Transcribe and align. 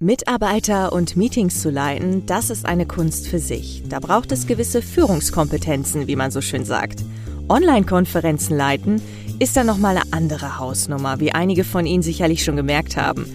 Mitarbeiter 0.00 0.92
und 0.92 1.16
Meetings 1.16 1.60
zu 1.60 1.70
leiten, 1.70 2.24
das 2.24 2.50
ist 2.50 2.66
eine 2.66 2.86
Kunst 2.86 3.26
für 3.26 3.40
sich. 3.40 3.82
Da 3.88 3.98
braucht 3.98 4.30
es 4.30 4.46
gewisse 4.46 4.80
Führungskompetenzen, 4.80 6.06
wie 6.06 6.14
man 6.14 6.30
so 6.30 6.40
schön 6.40 6.64
sagt. 6.64 7.02
Online-Konferenzen 7.48 8.56
leiten 8.56 9.02
ist 9.40 9.56
dann 9.56 9.66
nochmal 9.66 9.96
eine 9.96 10.12
andere 10.12 10.60
Hausnummer, 10.60 11.18
wie 11.18 11.32
einige 11.32 11.64
von 11.64 11.84
Ihnen 11.84 12.04
sicherlich 12.04 12.44
schon 12.44 12.54
gemerkt 12.54 12.96
haben. 12.96 13.26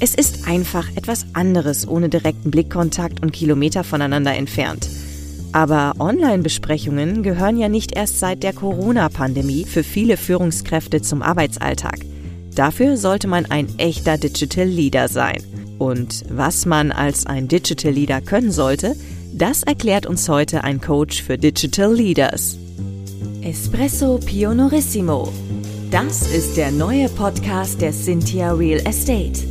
Es 0.00 0.16
ist 0.16 0.48
einfach 0.48 0.88
etwas 0.96 1.26
anderes 1.34 1.86
ohne 1.86 2.08
direkten 2.08 2.50
Blickkontakt 2.50 3.22
und 3.22 3.32
Kilometer 3.32 3.84
voneinander 3.84 4.34
entfernt. 4.34 4.88
Aber 5.52 5.94
Online-Besprechungen 6.00 7.22
gehören 7.22 7.56
ja 7.56 7.68
nicht 7.68 7.94
erst 7.94 8.18
seit 8.18 8.42
der 8.42 8.52
Corona-Pandemie 8.52 9.64
für 9.64 9.84
viele 9.84 10.16
Führungskräfte 10.16 11.02
zum 11.02 11.22
Arbeitsalltag. 11.22 12.00
Dafür 12.56 12.96
sollte 12.96 13.28
man 13.28 13.46
ein 13.46 13.68
echter 13.78 14.18
Digital 14.18 14.66
Leader 14.66 15.06
sein. 15.06 15.40
Und 15.80 16.24
was 16.28 16.66
man 16.66 16.92
als 16.92 17.24
ein 17.24 17.48
Digital 17.48 17.92
Leader 17.92 18.20
können 18.20 18.52
sollte, 18.52 18.94
das 19.32 19.62
erklärt 19.62 20.04
uns 20.04 20.28
heute 20.28 20.62
ein 20.62 20.82
Coach 20.82 21.22
für 21.22 21.38
Digital 21.38 21.94
Leaders. 21.94 22.58
Espresso 23.40 24.18
Pionorissimo. 24.18 25.32
Das 25.90 26.30
ist 26.32 26.58
der 26.58 26.70
neue 26.70 27.08
Podcast 27.08 27.80
der 27.80 27.92
Cynthia 27.92 28.52
Real 28.52 28.80
Estate. 28.86 29.42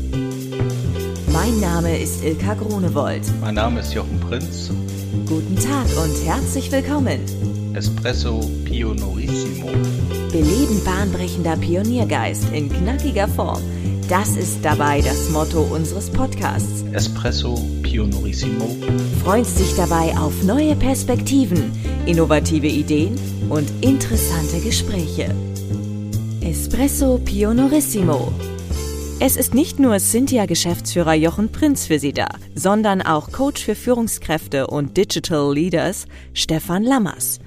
Mein 1.34 1.59
Name 1.59 1.98
ist 1.98 2.23
Ilka 2.23 2.53
Grunewold. 2.53 3.23
Mein 3.41 3.55
Name 3.55 3.80
ist 3.80 3.95
Jochen 3.95 4.20
Prinz. 4.20 4.70
Guten 5.27 5.55
Tag 5.55 5.88
und 5.98 6.27
herzlich 6.27 6.72
willkommen. 6.72 7.22
Espresso 7.73 8.39
Pionorissimo. 8.66 9.72
Beleben 10.31 10.80
bahnbrechender 10.86 11.58
Pioniergeist 11.58 12.53
in 12.53 12.70
knackiger 12.70 13.27
Form 13.27 13.64
das 14.09 14.36
ist 14.36 14.66
dabei 14.66 15.02
das 15.02 15.30
Motto 15.30 15.62
unseres 15.62 16.09
Podcasts. 16.09 16.84
Espresso 16.94 17.55
Pionorissimo. 17.84 18.76
Freust 19.23 19.59
dich 19.59 19.76
dabei 19.76 20.17
auf 20.17 20.41
neue 20.44 20.75
Perspektiven, 20.75 21.72
innovative 22.08 22.66
Ideen 22.66 23.16
und 23.50 23.70
interessante 23.81 24.59
Gespräche. 24.61 25.33
Espresso 26.42 27.20
Pionorissimo. 27.23 28.33
Es 29.20 29.36
ist 29.36 29.53
nicht 29.53 29.80
nur 29.80 30.00
Cynthia-Geschäftsführer 30.00 31.14
Jochen 31.14 31.52
Prinz 31.52 31.86
für 31.86 32.00
Sie 32.00 32.14
da, 32.14 32.30
sondern 32.55 33.03
auch 33.03 33.31
Coach 33.31 33.64
für 33.64 33.76
Führungskräfte 33.76 34.66
und 34.66 34.98
Digital 34.98 35.53
Leaders 35.53 36.08
Stefan 36.33 36.83
Lammers. 36.83 37.39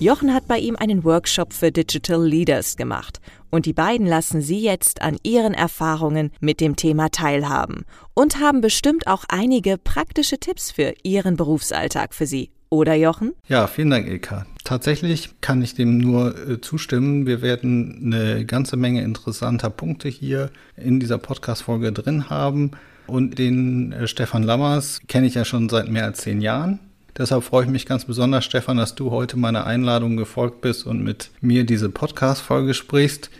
Jochen 0.00 0.34
hat 0.34 0.48
bei 0.48 0.58
ihm 0.58 0.76
einen 0.76 1.04
Workshop 1.04 1.52
für 1.52 1.70
Digital 1.70 2.22
Leaders 2.26 2.76
gemacht 2.76 3.20
und 3.50 3.64
die 3.64 3.72
beiden 3.72 4.06
lassen 4.06 4.42
Sie 4.42 4.60
jetzt 4.60 5.00
an 5.00 5.16
ihren 5.22 5.54
Erfahrungen 5.54 6.32
mit 6.40 6.60
dem 6.60 6.74
Thema 6.74 7.10
teilhaben 7.10 7.84
und 8.12 8.40
haben 8.40 8.60
bestimmt 8.60 9.06
auch 9.06 9.24
einige 9.28 9.78
praktische 9.78 10.38
Tipps 10.38 10.72
für 10.72 10.94
Ihren 11.04 11.36
Berufsalltag 11.36 12.14
für 12.14 12.26
Sie. 12.26 12.50
Oder 12.70 12.94
Jochen? 12.94 13.34
Ja, 13.46 13.68
vielen 13.68 13.90
Dank, 13.90 14.08
Ilka. 14.08 14.46
Tatsächlich 14.64 15.40
kann 15.40 15.62
ich 15.62 15.74
dem 15.74 15.98
nur 15.98 16.36
äh, 16.36 16.60
zustimmen. 16.60 17.24
Wir 17.24 17.40
werden 17.40 18.12
eine 18.12 18.44
ganze 18.44 18.76
Menge 18.76 19.02
interessanter 19.02 19.70
Punkte 19.70 20.08
hier 20.08 20.50
in 20.76 20.98
dieser 20.98 21.18
Podcast-Folge 21.18 21.92
drin 21.92 22.28
haben. 22.30 22.72
Und 23.06 23.38
den 23.38 23.92
äh, 23.92 24.08
Stefan 24.08 24.42
Lammers 24.42 25.02
kenne 25.06 25.28
ich 25.28 25.34
ja 25.34 25.44
schon 25.44 25.68
seit 25.68 25.88
mehr 25.88 26.04
als 26.04 26.22
zehn 26.22 26.40
Jahren. 26.40 26.80
Deshalb 27.16 27.44
freue 27.44 27.64
ich 27.64 27.70
mich 27.70 27.86
ganz 27.86 28.04
besonders, 28.06 28.44
Stefan, 28.44 28.76
dass 28.76 28.96
du 28.96 29.12
heute 29.12 29.36
meiner 29.36 29.66
Einladung 29.66 30.16
gefolgt 30.16 30.60
bist 30.62 30.84
und 30.84 31.04
mit 31.04 31.30
mir 31.40 31.64
diese 31.64 31.88
Podcast-Folge 31.88 32.74
sprichst, 32.74 33.30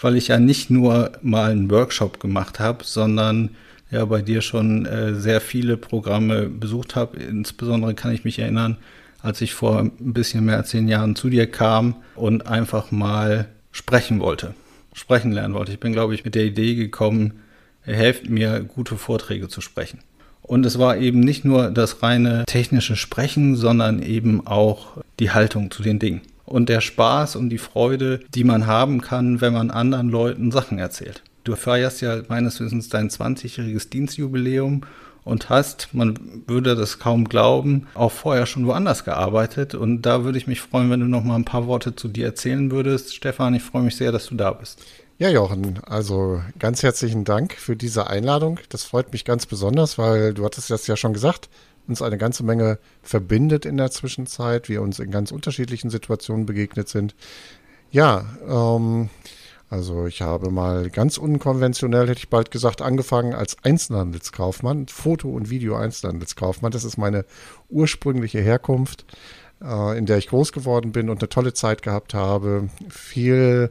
weil 0.00 0.16
ich 0.16 0.28
ja 0.28 0.38
nicht 0.38 0.70
nur 0.70 1.10
mal 1.20 1.50
einen 1.50 1.68
Workshop 1.68 2.20
gemacht 2.20 2.60
habe, 2.60 2.84
sondern 2.84 3.50
ja 3.90 4.04
bei 4.04 4.22
dir 4.22 4.40
schon 4.40 4.86
äh, 4.86 5.16
sehr 5.16 5.40
viele 5.40 5.76
Programme 5.76 6.48
besucht 6.48 6.94
habe. 6.94 7.16
Insbesondere 7.16 7.94
kann 7.94 8.12
ich 8.12 8.24
mich 8.24 8.38
erinnern, 8.38 8.76
als 9.20 9.40
ich 9.40 9.52
vor 9.52 9.80
ein 9.80 10.12
bisschen 10.12 10.44
mehr 10.44 10.58
als 10.58 10.68
zehn 10.68 10.86
Jahren 10.86 11.16
zu 11.16 11.28
dir 11.28 11.50
kam 11.50 11.96
und 12.14 12.46
einfach 12.46 12.92
mal 12.92 13.48
sprechen 13.72 14.20
wollte, 14.20 14.54
sprechen 14.92 15.32
lernen 15.32 15.54
wollte. 15.54 15.72
Ich 15.72 15.80
bin, 15.80 15.92
glaube 15.92 16.14
ich, 16.14 16.24
mit 16.24 16.36
der 16.36 16.44
Idee 16.44 16.76
gekommen, 16.76 17.40
helft 17.82 18.28
mir, 18.28 18.60
gute 18.60 18.96
Vorträge 18.96 19.48
zu 19.48 19.60
sprechen. 19.60 19.98
Und 20.46 20.66
es 20.66 20.78
war 20.78 20.98
eben 20.98 21.20
nicht 21.20 21.44
nur 21.44 21.70
das 21.70 22.02
reine 22.02 22.44
technische 22.46 22.96
Sprechen, 22.96 23.56
sondern 23.56 24.02
eben 24.02 24.46
auch 24.46 24.98
die 25.18 25.30
Haltung 25.30 25.70
zu 25.70 25.82
den 25.82 25.98
Dingen. 25.98 26.20
Und 26.44 26.68
der 26.68 26.82
Spaß 26.82 27.36
und 27.36 27.48
die 27.48 27.58
Freude, 27.58 28.20
die 28.34 28.44
man 28.44 28.66
haben 28.66 29.00
kann, 29.00 29.40
wenn 29.40 29.54
man 29.54 29.70
anderen 29.70 30.10
Leuten 30.10 30.52
Sachen 30.52 30.78
erzählt. 30.78 31.22
Du 31.44 31.56
feierst 31.56 32.02
ja 32.02 32.20
meines 32.28 32.60
Wissens 32.60 32.90
dein 32.90 33.08
20-jähriges 33.08 33.88
Dienstjubiläum 33.88 34.82
und 35.24 35.48
hast, 35.48 35.88
man 35.92 36.18
würde 36.46 36.74
das 36.74 36.98
kaum 36.98 37.26
glauben, 37.26 37.86
auch 37.94 38.12
vorher 38.12 38.44
schon 38.44 38.66
woanders 38.66 39.04
gearbeitet. 39.04 39.74
Und 39.74 40.02
da 40.02 40.24
würde 40.24 40.36
ich 40.36 40.46
mich 40.46 40.60
freuen, 40.60 40.90
wenn 40.90 41.00
du 41.00 41.06
noch 41.06 41.24
mal 41.24 41.36
ein 41.36 41.46
paar 41.46 41.66
Worte 41.66 41.96
zu 41.96 42.08
dir 42.08 42.26
erzählen 42.26 42.70
würdest. 42.70 43.14
Stefan, 43.14 43.54
ich 43.54 43.62
freue 43.62 43.82
mich 43.82 43.96
sehr, 43.96 44.12
dass 44.12 44.26
du 44.26 44.34
da 44.34 44.52
bist. 44.52 44.82
Ja, 45.16 45.28
Jochen, 45.28 45.78
also 45.86 46.42
ganz 46.58 46.82
herzlichen 46.82 47.24
Dank 47.24 47.52
für 47.52 47.76
diese 47.76 48.08
Einladung. 48.08 48.58
Das 48.70 48.82
freut 48.82 49.12
mich 49.12 49.24
ganz 49.24 49.46
besonders, 49.46 49.96
weil 49.96 50.34
du 50.34 50.44
hattest 50.44 50.70
das 50.70 50.88
ja 50.88 50.96
schon 50.96 51.12
gesagt, 51.12 51.48
uns 51.86 52.02
eine 52.02 52.18
ganze 52.18 52.42
Menge 52.42 52.80
verbindet 53.00 53.64
in 53.64 53.76
der 53.76 53.92
Zwischenzeit, 53.92 54.68
wir 54.68 54.82
uns 54.82 54.98
in 54.98 55.12
ganz 55.12 55.30
unterschiedlichen 55.30 55.88
Situationen 55.88 56.46
begegnet 56.46 56.88
sind. 56.88 57.14
Ja, 57.92 58.24
ähm, 58.48 59.08
also 59.70 60.06
ich 60.06 60.20
habe 60.20 60.50
mal 60.50 60.90
ganz 60.90 61.16
unkonventionell, 61.16 62.08
hätte 62.08 62.18
ich 62.18 62.28
bald 62.28 62.50
gesagt, 62.50 62.82
angefangen 62.82 63.34
als 63.34 63.56
Einzelhandelskaufmann, 63.62 64.88
Foto- 64.88 65.30
und 65.30 65.48
Video-Einzelhandelskaufmann. 65.48 66.72
Das 66.72 66.82
ist 66.82 66.96
meine 66.96 67.24
ursprüngliche 67.70 68.40
Herkunft, 68.40 69.04
äh, 69.62 69.96
in 69.96 70.06
der 70.06 70.18
ich 70.18 70.26
groß 70.26 70.50
geworden 70.50 70.90
bin 70.90 71.08
und 71.08 71.22
eine 71.22 71.28
tolle 71.28 71.54
Zeit 71.54 71.82
gehabt 71.82 72.14
habe, 72.14 72.68
viel 72.88 73.70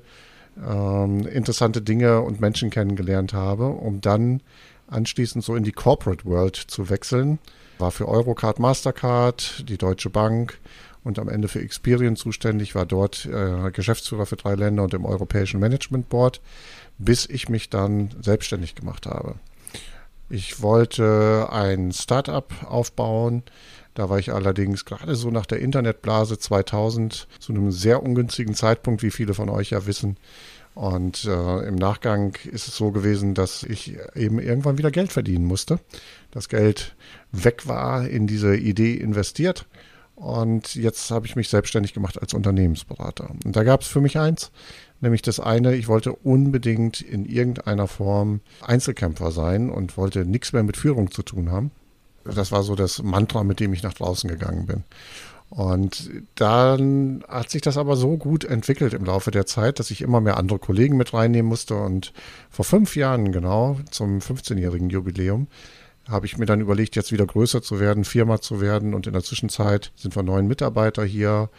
ähm, 0.57 1.25
interessante 1.27 1.81
Dinge 1.81 2.21
und 2.21 2.41
Menschen 2.41 2.69
kennengelernt 2.69 3.33
habe, 3.33 3.67
um 3.67 4.01
dann 4.01 4.41
anschließend 4.87 5.43
so 5.43 5.55
in 5.55 5.63
die 5.63 5.71
Corporate 5.71 6.25
World 6.25 6.55
zu 6.55 6.89
wechseln. 6.89 7.39
War 7.79 7.91
für 7.91 8.07
Eurocard, 8.07 8.59
Mastercard, 8.59 9.65
die 9.67 9.77
Deutsche 9.77 10.09
Bank 10.09 10.59
und 11.03 11.19
am 11.19 11.29
Ende 11.29 11.47
für 11.47 11.59
Experian 11.59 12.15
zuständig, 12.15 12.75
war 12.75 12.85
dort 12.85 13.25
äh, 13.25 13.71
Geschäftsführer 13.71 14.25
für 14.25 14.35
drei 14.35 14.55
Länder 14.55 14.83
und 14.83 14.93
im 14.93 15.05
Europäischen 15.05 15.59
Management 15.59 16.09
Board, 16.09 16.39
bis 16.97 17.25
ich 17.25 17.49
mich 17.49 17.69
dann 17.69 18.11
selbstständig 18.21 18.75
gemacht 18.75 19.05
habe. 19.05 19.35
Ich 20.29 20.61
wollte 20.61 21.49
ein 21.51 21.91
Startup 21.91 22.51
aufbauen. 22.67 23.43
Da 23.93 24.09
war 24.09 24.19
ich 24.19 24.33
allerdings 24.33 24.85
gerade 24.85 25.15
so 25.15 25.29
nach 25.29 25.45
der 25.45 25.59
Internetblase 25.59 26.39
2000 26.39 27.27
zu 27.39 27.53
einem 27.53 27.71
sehr 27.71 28.01
ungünstigen 28.01 28.55
Zeitpunkt, 28.55 29.03
wie 29.03 29.11
viele 29.11 29.33
von 29.33 29.49
euch 29.49 29.69
ja 29.69 29.85
wissen. 29.85 30.17
Und 30.75 31.25
äh, 31.25 31.67
im 31.67 31.75
Nachgang 31.75 32.35
ist 32.51 32.67
es 32.67 32.75
so 32.75 32.91
gewesen, 32.91 33.35
dass 33.35 33.61
ich 33.61 33.95
eben 34.15 34.39
irgendwann 34.39 34.79
wieder 34.79 34.89
Geld 34.89 35.11
verdienen 35.11 35.45
musste. 35.45 35.79
Das 36.31 36.49
Geld 36.49 36.95
weg 37.31 37.67
war, 37.67 38.07
in 38.07 38.25
diese 38.25 38.55
Idee 38.55 38.95
investiert. 38.95 39.67
Und 40.15 40.75
jetzt 40.75 41.11
habe 41.11 41.27
ich 41.27 41.35
mich 41.35 41.49
selbstständig 41.49 41.93
gemacht 41.93 42.19
als 42.21 42.33
Unternehmensberater. 42.33 43.29
Und 43.45 43.55
da 43.55 43.63
gab 43.63 43.81
es 43.81 43.87
für 43.87 44.01
mich 44.01 44.17
eins, 44.17 44.51
nämlich 45.01 45.21
das 45.21 45.39
eine, 45.39 45.75
ich 45.75 45.87
wollte 45.87 46.13
unbedingt 46.13 47.01
in 47.01 47.25
irgendeiner 47.25 47.87
Form 47.87 48.41
Einzelkämpfer 48.61 49.31
sein 49.31 49.69
und 49.69 49.97
wollte 49.97 50.25
nichts 50.25 50.53
mehr 50.53 50.63
mit 50.63 50.77
Führung 50.77 51.11
zu 51.11 51.21
tun 51.23 51.51
haben. 51.51 51.71
Das 52.25 52.51
war 52.51 52.63
so 52.63 52.75
das 52.75 53.01
Mantra, 53.03 53.43
mit 53.43 53.59
dem 53.59 53.73
ich 53.73 53.83
nach 53.83 53.93
draußen 53.93 54.29
gegangen 54.29 54.65
bin. 54.65 54.83
Und 55.49 56.09
dann 56.33 57.23
hat 57.27 57.51
sich 57.51 57.61
das 57.61 57.77
aber 57.77 57.95
so 57.95 58.17
gut 58.17 58.43
entwickelt 58.43 58.93
im 58.93 59.05
Laufe 59.05 59.29
der 59.29 59.45
Zeit, 59.45 59.77
dass 59.77 59.91
ich 59.91 60.01
immer 60.01 60.19
mehr 60.19 60.37
andere 60.37 60.57
Kollegen 60.57 60.97
mit 60.97 61.13
reinnehmen 61.13 61.47
musste. 61.47 61.75
Und 61.75 62.11
vor 62.49 62.65
fünf 62.65 62.95
Jahren 62.95 63.31
genau, 63.31 63.77
zum 63.91 64.17
15-jährigen 64.17 64.89
Jubiläum, 64.89 65.47
habe 66.09 66.25
ich 66.25 66.39
mir 66.39 66.47
dann 66.47 66.59
überlegt, 66.59 66.95
jetzt 66.95 67.11
wieder 67.11 67.27
größer 67.27 67.61
zu 67.61 67.79
werden, 67.79 68.03
Firma 68.03 68.41
zu 68.41 68.61
werden. 68.61 68.95
Und 68.95 69.05
in 69.05 69.13
der 69.13 69.23
Zwischenzeit 69.23 69.91
sind 69.95 70.15
wir 70.15 70.23
neun 70.23 70.47
Mitarbeiter 70.47 71.05
hier, 71.05 71.49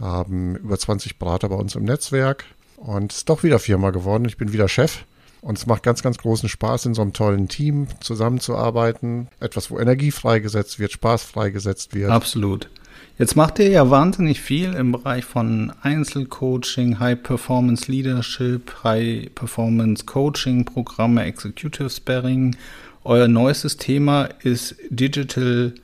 haben 0.00 0.56
über 0.56 0.76
20 0.76 1.18
Berater 1.18 1.48
bei 1.48 1.56
uns 1.56 1.76
im 1.76 1.84
Netzwerk. 1.84 2.46
Und 2.76 3.12
ist 3.12 3.28
doch 3.28 3.44
wieder 3.44 3.60
Firma 3.60 3.90
geworden. 3.90 4.24
Ich 4.24 4.36
bin 4.36 4.52
wieder 4.52 4.68
Chef. 4.68 5.04
Und 5.46 5.58
es 5.58 5.66
macht 5.66 5.84
ganz, 5.84 6.02
ganz 6.02 6.18
großen 6.18 6.48
Spaß, 6.48 6.86
in 6.86 6.94
so 6.94 7.02
einem 7.02 7.12
tollen 7.12 7.46
Team 7.46 7.86
zusammenzuarbeiten. 8.00 9.28
Etwas, 9.38 9.70
wo 9.70 9.78
Energie 9.78 10.10
freigesetzt 10.10 10.80
wird, 10.80 10.90
Spaß 10.90 11.22
freigesetzt 11.22 11.94
wird. 11.94 12.10
Absolut. 12.10 12.68
Jetzt 13.16 13.36
macht 13.36 13.60
ihr 13.60 13.68
ja 13.68 13.88
wahnsinnig 13.88 14.40
viel 14.40 14.72
im 14.72 14.90
Bereich 14.90 15.24
von 15.24 15.72
Einzelcoaching, 15.82 16.98
High 16.98 17.22
Performance 17.22 17.88
Leadership, 17.88 18.72
High 18.82 19.32
Performance 19.36 20.04
Coaching 20.04 20.64
Programme, 20.64 21.22
Executive 21.22 21.90
Sparring. 21.90 22.56
Euer 23.04 23.28
neuestes 23.28 23.76
Thema 23.76 24.24
ist 24.42 24.74
Digital 24.90 25.74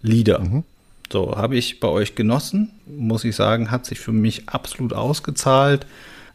Leader. 0.00 0.38
Mhm. 0.38 0.64
So, 1.12 1.36
habe 1.36 1.56
ich 1.56 1.78
bei 1.78 1.88
euch 1.88 2.14
genossen, 2.14 2.70
muss 2.86 3.24
ich 3.24 3.36
sagen, 3.36 3.70
hat 3.70 3.84
sich 3.84 4.00
für 4.00 4.12
mich 4.12 4.48
absolut 4.48 4.94
ausgezahlt. 4.94 5.84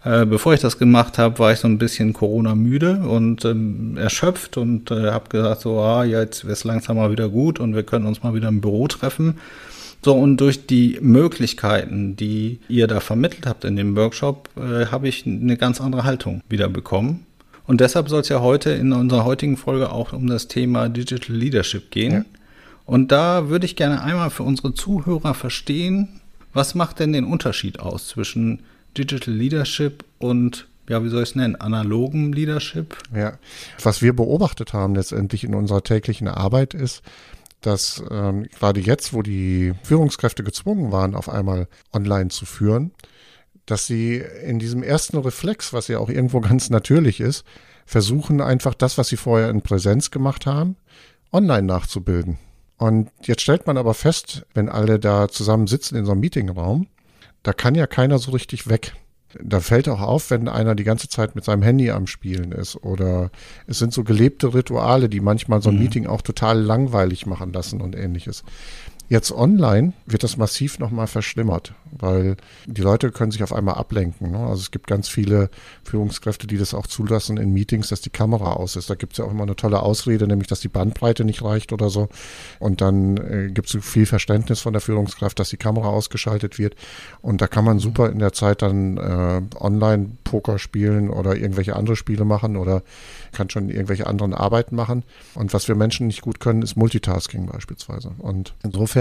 Äh, 0.06 0.28
bevor 0.28 0.54
ich 0.54 0.60
das 0.60 0.78
gemacht 0.78 1.18
habe, 1.18 1.40
war 1.40 1.52
ich 1.52 1.60
so 1.60 1.68
ein 1.68 1.80
bisschen 1.80 2.13
Corona-müde 2.13 3.00
und 3.00 3.44
ähm, 3.44 3.98
erschöpft 3.98 4.56
und 4.56 4.92
äh, 4.92 5.10
habe 5.10 5.30
gesagt, 5.30 5.62
so, 5.62 5.80
ah, 5.80 6.04
jetzt 6.04 6.44
ist 6.44 6.63
langsam 6.63 6.98
mal 6.98 7.12
wieder 7.12 7.28
gut 7.28 7.60
und 7.60 7.74
wir 7.74 7.81
können 7.81 8.06
uns 8.06 8.22
mal 8.22 8.36
wieder 8.36 8.48
im 8.48 8.62
Büro 8.62 8.88
treffen. 8.88 9.40
So, 10.04 10.13
und 10.13 10.38
durch 10.38 10.68
die 10.68 11.00
Möglichkeiten, 11.02 12.16
die 12.16 12.60
ihr 12.69 12.86
da 12.86 13.00
vermittelt 13.00 13.48
habt 13.48 13.66
in 13.66 13.75
dem 13.75 13.96
Workshop, 13.96 14.50
äh, 14.56 14.86
habe 14.86 15.07
ich 15.07 15.25
eine 15.25 15.57
ganz 15.57 15.81
andere 15.81 16.04
Haltung 16.04 16.42
wieder 16.48 16.69
bekommen. 16.69 17.25
Und 17.66 17.81
deshalb 17.81 18.08
soll 18.08 18.22
es 18.22 18.30
ja 18.30 18.42
heute 18.42 18.69
in 18.69 18.94
unserer 18.94 19.25
heutigen 19.25 19.58
Folge 19.58 19.92
auch 19.92 20.13
um 20.13 20.28
das 20.28 20.48
Thema 20.48 20.88
Digital 20.88 21.36
Leadership 21.36 21.90
gehen. 21.90 22.13
Ja. 22.13 22.25
Und 22.86 23.12
da 23.12 23.50
würde 23.50 23.66
ich 23.66 23.75
gerne 23.75 24.04
einmal 24.04 24.30
für 24.30 24.44
unsere 24.44 24.75
Zuhörer 24.75 25.34
verstehen, 25.34 26.22
was 26.54 26.75
macht 26.75 27.00
denn 27.00 27.12
den 27.12 27.25
Unterschied 27.25 27.80
aus 27.80 28.08
zwischen 28.08 28.60
Digital 28.98 29.34
Leadership 29.34 30.04
und 30.20 30.68
ja, 30.88 31.04
wie 31.04 31.10
soll 31.10 31.24
ich 31.24 31.30
es 31.30 31.36
nennen, 31.36 31.56
analogen 31.56 32.32
Leadership? 32.32 32.98
Ja, 33.16 33.38
was 33.82 34.02
wir 34.02 34.16
beobachtet 34.16 34.74
haben 34.74 34.96
letztendlich 34.96 35.44
in 35.44 35.56
unserer 35.56 35.84
täglichen 35.84 36.28
Arbeit 36.28 36.74
ist, 36.74 37.02
dass 37.62 38.04
ähm, 38.12 38.48
gerade 38.60 38.80
jetzt, 38.80 39.14
wo 39.14 39.22
die 39.24 39.74
Führungskräfte 39.84 40.44
gezwungen 40.44 40.92
waren, 40.92 41.16
auf 41.16 41.30
einmal 41.30 41.68
online 41.92 42.30
zu 42.30 42.46
führen, 42.46 42.92
dass 43.66 43.88
sie 43.88 44.24
in 44.44 44.60
diesem 44.60 44.84
ersten 44.84 45.18
Reflex, 45.18 45.74
was 45.74 45.88
ja 45.88 45.98
auch 45.98 46.10
irgendwo 46.10 46.40
ganz 46.42 46.70
natürlich 46.70 47.20
ist, 47.20 47.44
versuchen 47.86 48.42
einfach 48.42 48.74
das, 48.74 48.98
was 48.98 49.08
sie 49.08 49.18
vorher 49.18 49.50
in 49.50 49.62
Präsenz 49.62 50.12
gemacht 50.12 50.46
haben, 50.46 50.76
online 51.32 51.64
nachzubilden. 51.64 52.38
Und 52.78 53.10
jetzt 53.22 53.42
stellt 53.42 53.68
man 53.68 53.78
aber 53.78 53.94
fest, 53.94 54.46
wenn 54.54 54.70
alle 54.70 55.00
da 55.00 55.30
zusammen 55.30 55.68
sitzen 55.68 55.96
in 55.96 56.06
so 56.06 56.12
einem 56.12 56.22
Meetingraum, 56.22 56.88
da 57.46 57.54
kann 57.54 57.76
ja 57.76 57.86
keiner 57.86 58.18
so 58.18 58.32
richtig 58.32 58.68
weg. 58.68 58.94
Da 59.40 59.60
fällt 59.60 59.88
auch 59.88 60.02
auf, 60.02 60.32
wenn 60.32 60.48
einer 60.48 60.74
die 60.74 60.84
ganze 60.84 61.10
Zeit 61.10 61.36
mit 61.36 61.44
seinem 61.44 61.62
Handy 61.62 61.92
am 61.92 62.08
Spielen 62.08 62.52
ist. 62.52 62.76
Oder 62.78 63.30
es 63.68 63.78
sind 63.78 63.94
so 63.94 64.04
gelebte 64.04 64.56
Rituale, 64.56 65.10
die 65.10 65.20
manchmal 65.20 65.62
so 65.62 65.70
ein 65.70 65.76
mhm. 65.76 65.82
Meeting 65.82 66.08
auch 66.08 66.24
total 66.24 66.60
langweilig 66.60 67.28
machen 67.28 67.54
lassen 67.54 67.82
und 67.82 67.96
ähnliches. 67.96 68.44
Jetzt 69.07 69.31
online 69.31 69.94
wird 70.07 70.24
das 70.24 70.36
massiv 70.36 70.80
nochmal 70.80 71.06
verschlimmert, 71.06 71.74
weil 71.92 72.38
die 72.66 72.81
Leute 72.81 73.12
können 73.12 73.31
sich 73.31 73.44
auf 73.44 73.54
einmal 73.54 73.75
ablenken. 73.75 74.31
Ne? 74.31 74.40
Also 74.40 74.62
es 74.62 74.72
gibt 74.72 74.88
ganz 74.88 75.07
viele 75.07 75.52
Führungskräfte, 75.84 76.48
die 76.48 76.57
das 76.57 76.74
auch 76.74 76.88
zulassen 76.88 77.38
in 77.38 77.54
Meetings, 77.54 77.90
dass 77.90 78.02
die 78.02 78.10
Kamera 78.10 78.54
aus 78.54 78.75
ist. 78.75 78.90
Da 78.90 78.96
gibt 78.96 79.13
es 79.13 79.19
ja 79.19 79.25
auch 79.25 79.31
immer 79.31 79.44
eine 79.44 79.56
tolle 79.56 79.84
Ausrede, 79.84 80.25
nämlich 80.25 80.48
dass 80.48 80.60
die 80.60 80.69
Bandbreite 80.69 81.24
nicht 81.24 81.44
reicht 81.44 81.72
oder 81.72 81.92
so. 81.92 82.10
Und 82.57 82.81
dann 82.81 83.18
äh, 83.18 83.52
gibt 83.52 83.74
es 83.74 83.86
viel 83.86 84.07
Verständnis 84.07 84.62
von 84.62 84.74
der 84.74 84.81
Führungskraft, 84.81 85.38
dass 85.38 85.50
die 85.50 85.58
Kamera 85.58 85.90
ausgeschaltet 85.90 86.58
wird. 86.58 86.75
Und 87.22 87.42
da 87.42 87.48
kann 87.48 87.63
man 87.63 87.78
super 87.78 88.10
in 88.10 88.18
der 88.18 88.34
Zeit 88.34 88.63
dann 88.63 88.98
äh, 88.98 89.42
online 89.60 90.13
Poker 90.24 90.58
spielen 90.58 91.12
oder 91.12 91.36
irgendwelche 91.36 91.75
andere 91.75 91.96
Spiele 91.96 92.25
machen 92.25 92.58
oder 92.58 92.81
kann 93.34 93.51
schon 93.51 93.69
irgendwelche 93.69 94.08
anderen 94.08 94.34
Arbeiten 94.34 94.75
machen. 94.75 95.04
Und 95.36 95.54
was 95.54 95.68
wir 95.68 95.75
Menschen 95.75 96.08
nicht 96.08 96.22
gut 96.22 96.40
können, 96.40 96.63
ist 96.63 96.75
Multitasking 96.75 97.46
beispielsweise. 97.46 98.12
Und 98.18 98.56
insofern 98.63 98.95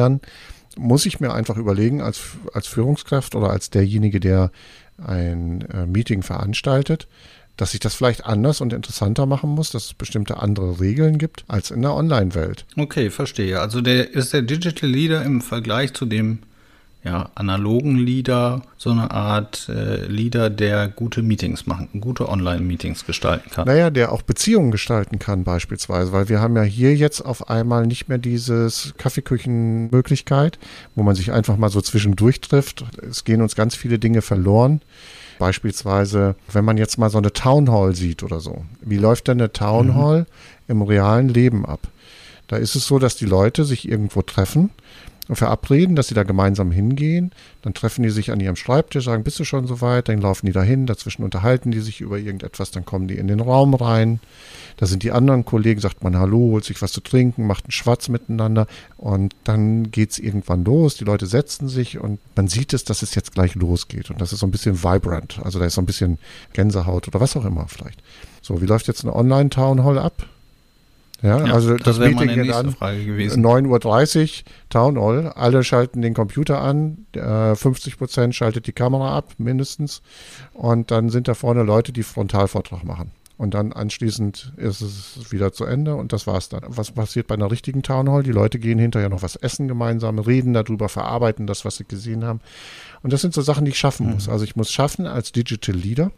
muss 0.76 1.06
ich 1.06 1.20
mir 1.20 1.32
einfach 1.32 1.56
überlegen, 1.56 2.00
als, 2.00 2.20
als 2.52 2.66
Führungskraft 2.66 3.34
oder 3.34 3.50
als 3.50 3.70
derjenige, 3.70 4.20
der 4.20 4.50
ein 4.98 5.62
äh, 5.70 5.86
Meeting 5.86 6.22
veranstaltet, 6.22 7.08
dass 7.56 7.74
ich 7.74 7.80
das 7.80 7.94
vielleicht 7.94 8.24
anders 8.26 8.60
und 8.60 8.72
interessanter 8.72 9.26
machen 9.26 9.50
muss, 9.50 9.70
dass 9.70 9.86
es 9.86 9.94
bestimmte 9.94 10.38
andere 10.38 10.80
Regeln 10.80 11.18
gibt 11.18 11.44
als 11.46 11.70
in 11.70 11.82
der 11.82 11.94
Online-Welt. 11.94 12.66
Okay, 12.76 13.10
verstehe. 13.10 13.60
Also 13.60 13.80
der 13.80 14.12
ist 14.12 14.32
der 14.32 14.42
Digital 14.42 14.90
Leader 14.90 15.22
im 15.22 15.40
Vergleich 15.40 15.94
zu 15.94 16.06
dem 16.06 16.40
ja, 17.04 17.28
analogen 17.34 17.98
Leader, 17.98 18.62
so 18.78 18.90
eine 18.90 19.10
Art 19.10 19.68
äh, 19.68 20.06
Leader, 20.06 20.48
der 20.48 20.88
gute 20.88 21.22
Meetings 21.22 21.66
machen, 21.66 22.00
gute 22.00 22.30
Online-Meetings 22.30 23.04
gestalten 23.04 23.50
kann. 23.50 23.66
Naja, 23.66 23.90
der 23.90 24.10
auch 24.10 24.22
Beziehungen 24.22 24.70
gestalten 24.70 25.18
kann 25.18 25.44
beispielsweise, 25.44 26.12
weil 26.12 26.30
wir 26.30 26.40
haben 26.40 26.56
ja 26.56 26.62
hier 26.62 26.94
jetzt 26.96 27.20
auf 27.20 27.50
einmal 27.50 27.86
nicht 27.86 28.08
mehr 28.08 28.16
dieses 28.16 28.94
Kaffeeküchenmöglichkeit, 28.96 30.58
wo 30.94 31.02
man 31.02 31.14
sich 31.14 31.30
einfach 31.30 31.58
mal 31.58 31.68
so 31.68 31.82
zwischendurch 31.82 32.40
trifft. 32.40 32.84
Es 33.02 33.24
gehen 33.24 33.42
uns 33.42 33.54
ganz 33.54 33.76
viele 33.76 33.98
Dinge 33.98 34.22
verloren. 34.22 34.80
Beispielsweise, 35.38 36.36
wenn 36.52 36.64
man 36.64 36.78
jetzt 36.78 36.96
mal 36.96 37.10
so 37.10 37.18
eine 37.18 37.32
Town 37.32 37.70
Hall 37.70 37.94
sieht 37.94 38.22
oder 38.22 38.40
so. 38.40 38.64
Wie 38.80 38.96
läuft 38.96 39.28
denn 39.28 39.40
eine 39.40 39.52
Town 39.52 39.88
mhm. 39.88 39.94
Hall 39.96 40.20
mhm. 40.20 40.26
im 40.68 40.82
realen 40.82 41.28
Leben 41.28 41.66
ab? 41.66 41.80
Da 42.46 42.56
ist 42.56 42.76
es 42.76 42.86
so, 42.86 42.98
dass 42.98 43.16
die 43.16 43.26
Leute 43.26 43.64
sich 43.64 43.88
irgendwo 43.88 44.22
treffen 44.22 44.70
verabreden, 45.30 45.96
dass 45.96 46.08
sie 46.08 46.14
da 46.14 46.22
gemeinsam 46.22 46.70
hingehen. 46.70 47.32
Dann 47.62 47.72
treffen 47.72 48.02
die 48.02 48.10
sich 48.10 48.30
an 48.30 48.40
ihrem 48.40 48.56
Schreibtisch, 48.56 49.04
sagen, 49.04 49.24
bist 49.24 49.38
du 49.38 49.44
schon 49.44 49.66
soweit? 49.66 50.08
Dann 50.08 50.20
laufen 50.20 50.46
die 50.46 50.52
dahin, 50.52 50.86
dazwischen 50.86 51.24
unterhalten 51.24 51.70
die 51.70 51.80
sich 51.80 52.00
über 52.02 52.18
irgendetwas, 52.18 52.70
dann 52.70 52.84
kommen 52.84 53.08
die 53.08 53.16
in 53.16 53.28
den 53.28 53.40
Raum 53.40 53.74
rein. 53.74 54.20
Da 54.76 54.86
sind 54.86 55.02
die 55.02 55.12
anderen 55.12 55.44
Kollegen, 55.44 55.80
sagt 55.80 56.04
man 56.04 56.18
Hallo, 56.18 56.38
holt 56.38 56.64
sich 56.64 56.82
was 56.82 56.92
zu 56.92 57.00
trinken, 57.00 57.46
macht 57.46 57.64
einen 57.64 57.72
Schwatz 57.72 58.08
miteinander 58.08 58.66
und 58.98 59.34
dann 59.44 59.90
geht 59.90 60.10
es 60.10 60.18
irgendwann 60.18 60.64
los. 60.64 60.96
Die 60.96 61.04
Leute 61.04 61.26
setzen 61.26 61.68
sich 61.68 61.98
und 61.98 62.18
man 62.36 62.48
sieht 62.48 62.74
es, 62.74 62.84
dass 62.84 63.02
es 63.02 63.14
jetzt 63.14 63.32
gleich 63.32 63.54
losgeht. 63.54 64.10
Und 64.10 64.20
das 64.20 64.32
ist 64.32 64.40
so 64.40 64.46
ein 64.46 64.50
bisschen 64.50 64.82
vibrant. 64.82 65.40
Also 65.42 65.58
da 65.58 65.64
ist 65.64 65.74
so 65.74 65.80
ein 65.80 65.86
bisschen 65.86 66.18
Gänsehaut 66.52 67.08
oder 67.08 67.20
was 67.20 67.36
auch 67.36 67.44
immer 67.44 67.66
vielleicht. 67.68 68.02
So, 68.42 68.60
wie 68.60 68.66
läuft 68.66 68.88
jetzt 68.88 69.04
eine 69.04 69.16
Online-Town 69.16 69.84
Hall 69.84 69.98
ab? 69.98 70.26
Ja, 71.24 71.44
ja 71.44 71.54
also 71.54 71.76
das, 71.76 71.96
das 71.96 71.98
Meeting 71.98 72.34
geht 72.34 72.52
an. 72.52 72.74
9.30 72.74 74.20
Uhr, 74.20 74.44
Town 74.68 75.00
Hall. 75.00 75.32
Alle 75.34 75.64
schalten 75.64 76.02
den 76.02 76.12
Computer 76.12 76.60
an. 76.60 77.06
Äh, 77.12 77.54
50 77.54 77.96
Prozent 77.96 78.34
schaltet 78.34 78.66
die 78.66 78.72
Kamera 78.72 79.16
ab, 79.16 79.32
mindestens. 79.38 80.02
Und 80.52 80.90
dann 80.90 81.08
sind 81.08 81.26
da 81.26 81.34
vorne 81.34 81.62
Leute, 81.62 81.92
die 81.92 82.02
Frontalvortrag 82.02 82.84
machen. 82.84 83.10
Und 83.36 83.54
dann 83.54 83.72
anschließend 83.72 84.52
ist 84.58 84.80
es 84.80 85.32
wieder 85.32 85.52
zu 85.52 85.64
Ende 85.64 85.96
und 85.96 86.12
das 86.12 86.28
war's 86.28 86.50
dann. 86.50 86.62
Was 86.68 86.92
passiert 86.92 87.26
bei 87.26 87.34
einer 87.34 87.50
richtigen 87.50 87.82
Town 87.82 88.08
Hall? 88.08 88.22
Die 88.22 88.30
Leute 88.30 88.60
gehen 88.60 88.78
hinterher 88.78 89.08
noch 89.08 89.22
was 89.22 89.34
essen 89.34 89.66
gemeinsam, 89.66 90.20
reden 90.20 90.52
darüber, 90.52 90.88
verarbeiten 90.88 91.48
das, 91.48 91.64
was 91.64 91.76
sie 91.76 91.84
gesehen 91.84 92.24
haben. 92.24 92.40
Und 93.02 93.12
das 93.12 93.22
sind 93.22 93.34
so 93.34 93.42
Sachen, 93.42 93.64
die 93.64 93.72
ich 93.72 93.78
schaffen 93.78 94.08
muss. 94.12 94.28
Mhm. 94.28 94.32
Also 94.32 94.44
ich 94.44 94.54
muss 94.54 94.70
schaffen 94.70 95.06
als 95.06 95.32
Digital 95.32 95.74
Leader, 95.74 96.12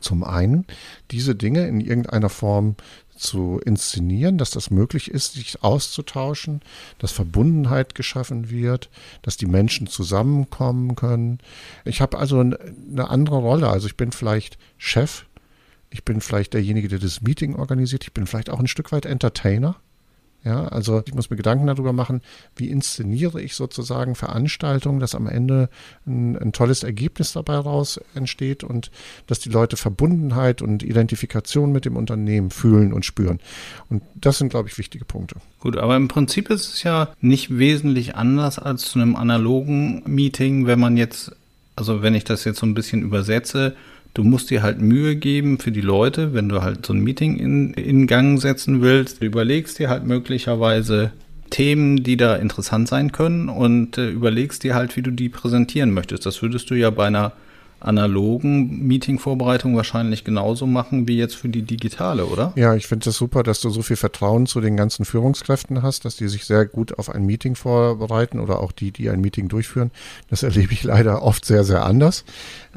zum 0.00 0.24
einen, 0.24 0.66
diese 1.10 1.34
Dinge 1.34 1.66
in 1.66 1.80
irgendeiner 1.80 2.28
Form 2.28 2.76
zu 3.18 3.60
inszenieren, 3.64 4.38
dass 4.38 4.50
das 4.50 4.70
möglich 4.70 5.10
ist, 5.10 5.34
sich 5.34 5.62
auszutauschen, 5.62 6.60
dass 6.98 7.12
Verbundenheit 7.12 7.94
geschaffen 7.94 8.50
wird, 8.50 8.88
dass 9.22 9.36
die 9.36 9.46
Menschen 9.46 9.86
zusammenkommen 9.86 10.96
können. 10.96 11.38
Ich 11.84 12.00
habe 12.00 12.18
also 12.18 12.40
eine 12.40 13.10
andere 13.10 13.38
Rolle. 13.38 13.68
Also 13.68 13.86
ich 13.86 13.96
bin 13.96 14.12
vielleicht 14.12 14.58
Chef, 14.76 15.24
ich 15.90 16.04
bin 16.04 16.20
vielleicht 16.20 16.54
derjenige, 16.54 16.88
der 16.88 16.98
das 16.98 17.22
Meeting 17.22 17.54
organisiert, 17.54 18.04
ich 18.04 18.12
bin 18.12 18.26
vielleicht 18.26 18.50
auch 18.50 18.60
ein 18.60 18.68
Stück 18.68 18.92
weit 18.92 19.06
Entertainer. 19.06 19.76
Ja, 20.44 20.68
also 20.68 21.02
ich 21.04 21.14
muss 21.14 21.30
mir 21.30 21.36
Gedanken 21.36 21.66
darüber 21.66 21.92
machen, 21.92 22.22
wie 22.54 22.68
inszeniere 22.68 23.42
ich 23.42 23.54
sozusagen 23.54 24.14
Veranstaltungen, 24.14 25.00
dass 25.00 25.16
am 25.16 25.26
Ende 25.26 25.68
ein, 26.06 26.36
ein, 26.36 26.52
tolles 26.52 26.84
Ergebnis 26.84 27.32
dabei 27.32 27.56
raus 27.56 28.00
entsteht 28.14 28.62
und 28.62 28.92
dass 29.26 29.40
die 29.40 29.48
Leute 29.48 29.76
Verbundenheit 29.76 30.62
und 30.62 30.84
Identifikation 30.84 31.72
mit 31.72 31.84
dem 31.84 31.96
Unternehmen 31.96 32.50
fühlen 32.50 32.92
und 32.92 33.04
spüren. 33.04 33.40
Und 33.90 34.02
das 34.14 34.38
sind, 34.38 34.50
glaube 34.50 34.68
ich, 34.68 34.78
wichtige 34.78 35.04
Punkte. 35.04 35.36
Gut, 35.58 35.76
aber 35.76 35.96
im 35.96 36.06
Prinzip 36.06 36.50
ist 36.50 36.72
es 36.72 36.82
ja 36.84 37.08
nicht 37.20 37.58
wesentlich 37.58 38.14
anders 38.14 38.60
als 38.60 38.82
zu 38.82 39.00
einem 39.00 39.16
analogen 39.16 40.04
Meeting, 40.06 40.66
wenn 40.66 40.78
man 40.78 40.96
jetzt, 40.96 41.32
also 41.74 42.00
wenn 42.00 42.14
ich 42.14 42.22
das 42.22 42.44
jetzt 42.44 42.60
so 42.60 42.66
ein 42.66 42.74
bisschen 42.74 43.02
übersetze, 43.02 43.74
Du 44.18 44.24
musst 44.24 44.50
dir 44.50 44.64
halt 44.64 44.80
Mühe 44.80 45.14
geben 45.14 45.60
für 45.60 45.70
die 45.70 45.80
Leute, 45.80 46.34
wenn 46.34 46.48
du 46.48 46.60
halt 46.60 46.84
so 46.84 46.92
ein 46.92 46.98
Meeting 46.98 47.36
in, 47.36 47.72
in 47.74 48.08
Gang 48.08 48.40
setzen 48.40 48.82
willst. 48.82 49.22
Du 49.22 49.26
überlegst 49.26 49.78
dir 49.78 49.88
halt 49.88 50.06
möglicherweise 50.06 51.12
Themen, 51.50 52.02
die 52.02 52.16
da 52.16 52.34
interessant 52.34 52.88
sein 52.88 53.12
können 53.12 53.48
und 53.48 53.96
äh, 53.96 54.10
überlegst 54.10 54.64
dir 54.64 54.74
halt, 54.74 54.96
wie 54.96 55.02
du 55.02 55.12
die 55.12 55.28
präsentieren 55.28 55.92
möchtest. 55.92 56.26
Das 56.26 56.42
würdest 56.42 56.68
du 56.68 56.74
ja 56.74 56.90
bei 56.90 57.06
einer 57.06 57.30
analogen 57.80 58.86
Meeting-Vorbereitung 58.86 59.76
wahrscheinlich 59.76 60.24
genauso 60.24 60.66
machen 60.66 61.06
wie 61.06 61.16
jetzt 61.16 61.36
für 61.36 61.48
die 61.48 61.62
digitale, 61.62 62.26
oder? 62.26 62.52
Ja, 62.56 62.74
ich 62.74 62.86
finde 62.86 63.02
es 63.02 63.14
das 63.14 63.16
super, 63.16 63.42
dass 63.42 63.60
du 63.60 63.70
so 63.70 63.82
viel 63.82 63.96
Vertrauen 63.96 64.46
zu 64.46 64.60
den 64.60 64.76
ganzen 64.76 65.04
Führungskräften 65.04 65.82
hast, 65.82 66.04
dass 66.04 66.16
die 66.16 66.28
sich 66.28 66.44
sehr 66.44 66.66
gut 66.66 66.98
auf 66.98 67.08
ein 67.08 67.24
Meeting 67.24 67.54
vorbereiten 67.54 68.40
oder 68.40 68.60
auch 68.60 68.72
die, 68.72 68.90
die 68.90 69.08
ein 69.10 69.20
Meeting 69.20 69.48
durchführen. 69.48 69.90
Das 70.28 70.42
erlebe 70.42 70.72
ich 70.72 70.82
leider 70.82 71.22
oft 71.22 71.44
sehr, 71.44 71.64
sehr 71.64 71.84
anders. 71.84 72.24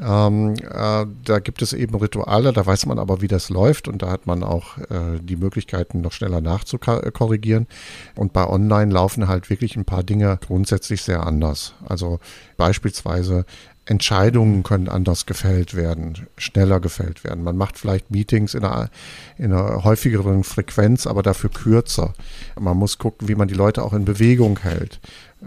Ähm, 0.00 0.54
äh, 0.54 1.06
da 1.24 1.38
gibt 1.40 1.62
es 1.62 1.72
eben 1.72 1.94
Rituale, 1.96 2.52
da 2.52 2.64
weiß 2.64 2.86
man 2.86 2.98
aber, 2.98 3.20
wie 3.20 3.28
das 3.28 3.50
läuft 3.50 3.88
und 3.88 4.02
da 4.02 4.10
hat 4.10 4.26
man 4.26 4.44
auch 4.44 4.78
äh, 4.78 5.18
die 5.20 5.36
Möglichkeiten, 5.36 6.00
noch 6.00 6.12
schneller 6.12 6.40
nachzukorrigieren. 6.40 7.66
Und 8.14 8.32
bei 8.32 8.46
Online 8.46 8.92
laufen 8.92 9.28
halt 9.28 9.50
wirklich 9.50 9.76
ein 9.76 9.84
paar 9.84 10.04
Dinge 10.04 10.38
grundsätzlich 10.46 11.02
sehr 11.02 11.26
anders. 11.26 11.74
Also 11.86 12.20
beispielsweise 12.56 13.44
Entscheidungen 13.84 14.62
können 14.62 14.88
anders 14.88 15.26
gefällt 15.26 15.74
werden, 15.74 16.28
schneller 16.36 16.78
gefällt 16.78 17.24
werden. 17.24 17.42
Man 17.42 17.56
macht 17.56 17.78
vielleicht 17.78 18.10
Meetings 18.10 18.54
in 18.54 18.64
einer, 18.64 18.90
in 19.38 19.52
einer 19.52 19.82
häufigeren 19.82 20.44
Frequenz, 20.44 21.06
aber 21.06 21.22
dafür 21.22 21.50
kürzer. 21.50 22.14
Man 22.58 22.76
muss 22.76 22.98
gucken, 22.98 23.28
wie 23.28 23.34
man 23.34 23.48
die 23.48 23.54
Leute 23.54 23.82
auch 23.82 23.92
in 23.92 24.04
Bewegung 24.04 24.60
hält. 24.60 25.00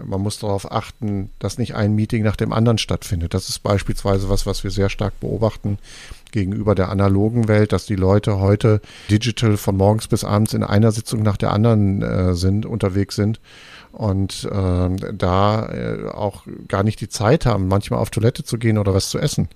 Man 0.04 0.20
muss 0.20 0.38
darauf 0.38 0.70
achten, 0.70 1.30
dass 1.38 1.58
nicht 1.58 1.74
ein 1.74 1.94
Meeting 1.94 2.22
nach 2.22 2.36
dem 2.36 2.52
anderen 2.52 2.78
stattfindet. 2.78 3.34
Das 3.34 3.48
ist 3.48 3.60
beispielsweise 3.60 4.28
was, 4.28 4.46
was 4.46 4.62
wir 4.62 4.70
sehr 4.70 4.90
stark 4.90 5.18
beobachten 5.20 5.78
gegenüber 6.32 6.74
der 6.74 6.90
analogen 6.90 7.48
Welt, 7.48 7.72
dass 7.72 7.86
die 7.86 7.96
Leute 7.96 8.38
heute 8.38 8.80
digital 9.10 9.56
von 9.56 9.76
morgens 9.76 10.08
bis 10.08 10.24
abends 10.24 10.52
in 10.52 10.62
einer 10.62 10.92
Sitzung 10.92 11.22
nach 11.22 11.36
der 11.36 11.52
anderen 11.52 12.02
äh, 12.02 12.34
sind, 12.34 12.66
unterwegs 12.66 13.16
sind 13.16 13.40
und 13.92 14.44
äh, 14.44 15.12
da 15.14 15.66
äh, 15.68 16.08
auch 16.10 16.42
gar 16.68 16.82
nicht 16.82 17.00
die 17.00 17.08
Zeit 17.08 17.46
haben, 17.46 17.68
manchmal 17.68 18.00
auf 18.00 18.10
Toilette 18.10 18.44
zu 18.44 18.58
gehen 18.58 18.76
oder 18.76 18.92
was 18.92 19.08
zu 19.08 19.18
essen. 19.18 19.48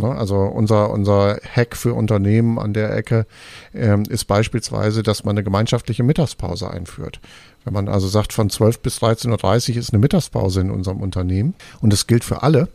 Ne? 0.00 0.08
Also 0.08 0.36
unser, 0.36 0.90
unser 0.90 1.38
Hack 1.54 1.76
für 1.76 1.94
Unternehmen 1.94 2.58
an 2.58 2.72
der 2.72 2.96
Ecke 2.96 3.26
ähm, 3.74 4.04
ist 4.08 4.24
beispielsweise, 4.24 5.02
dass 5.02 5.24
man 5.24 5.36
eine 5.36 5.44
gemeinschaftliche 5.44 6.02
Mittagspause 6.02 6.70
einführt. 6.70 7.20
Wenn 7.64 7.72
man 7.72 7.88
also 7.88 8.08
sagt, 8.08 8.32
von 8.32 8.50
12 8.50 8.80
bis 8.80 8.98
13.30 8.98 9.70
Uhr 9.70 9.76
ist 9.76 9.92
eine 9.92 10.00
Mittagspause 10.00 10.60
in 10.60 10.70
unserem 10.70 11.00
Unternehmen 11.00 11.54
und 11.80 11.92
das 11.92 12.06
gilt 12.06 12.24
für 12.24 12.42
alle, 12.42 12.68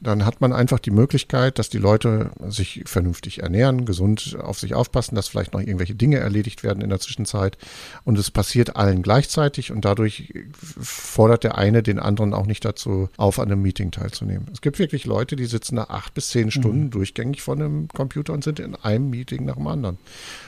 dann 0.00 0.24
hat 0.24 0.40
man 0.40 0.52
einfach 0.52 0.78
die 0.78 0.90
Möglichkeit, 0.90 1.58
dass 1.58 1.70
die 1.70 1.78
Leute 1.78 2.30
sich 2.48 2.82
vernünftig 2.86 3.42
ernähren, 3.42 3.84
gesund 3.84 4.36
auf 4.40 4.58
sich 4.58 4.74
aufpassen, 4.74 5.16
dass 5.16 5.28
vielleicht 5.28 5.52
noch 5.52 5.60
irgendwelche 5.60 5.94
Dinge 5.94 6.18
erledigt 6.18 6.62
werden 6.62 6.82
in 6.82 6.90
der 6.90 7.00
Zwischenzeit. 7.00 7.58
Und 8.04 8.16
es 8.18 8.30
passiert 8.30 8.76
allen 8.76 9.02
gleichzeitig 9.02 9.72
und 9.72 9.84
dadurch 9.84 10.32
fordert 10.60 11.44
der 11.44 11.58
eine 11.58 11.82
den 11.82 11.98
anderen 11.98 12.32
auch 12.32 12.46
nicht 12.46 12.64
dazu 12.64 13.08
auf, 13.16 13.40
an 13.40 13.50
einem 13.50 13.62
Meeting 13.62 13.90
teilzunehmen. 13.90 14.46
Es 14.52 14.60
gibt 14.60 14.78
wirklich 14.78 15.04
Leute, 15.04 15.34
die 15.34 15.46
sitzen 15.46 15.74
nach 15.74 15.90
acht 15.90 16.14
bis 16.14 16.28
zehn 16.30 16.50
Stunden 16.50 16.84
mhm. 16.84 16.90
durchgängig 16.90 17.42
vor 17.42 17.56
einem 17.56 17.88
Computer 17.88 18.32
und 18.32 18.44
sind 18.44 18.60
in 18.60 18.76
einem 18.76 19.10
Meeting 19.10 19.44
nach 19.44 19.56
dem 19.56 19.66
anderen. 19.66 19.98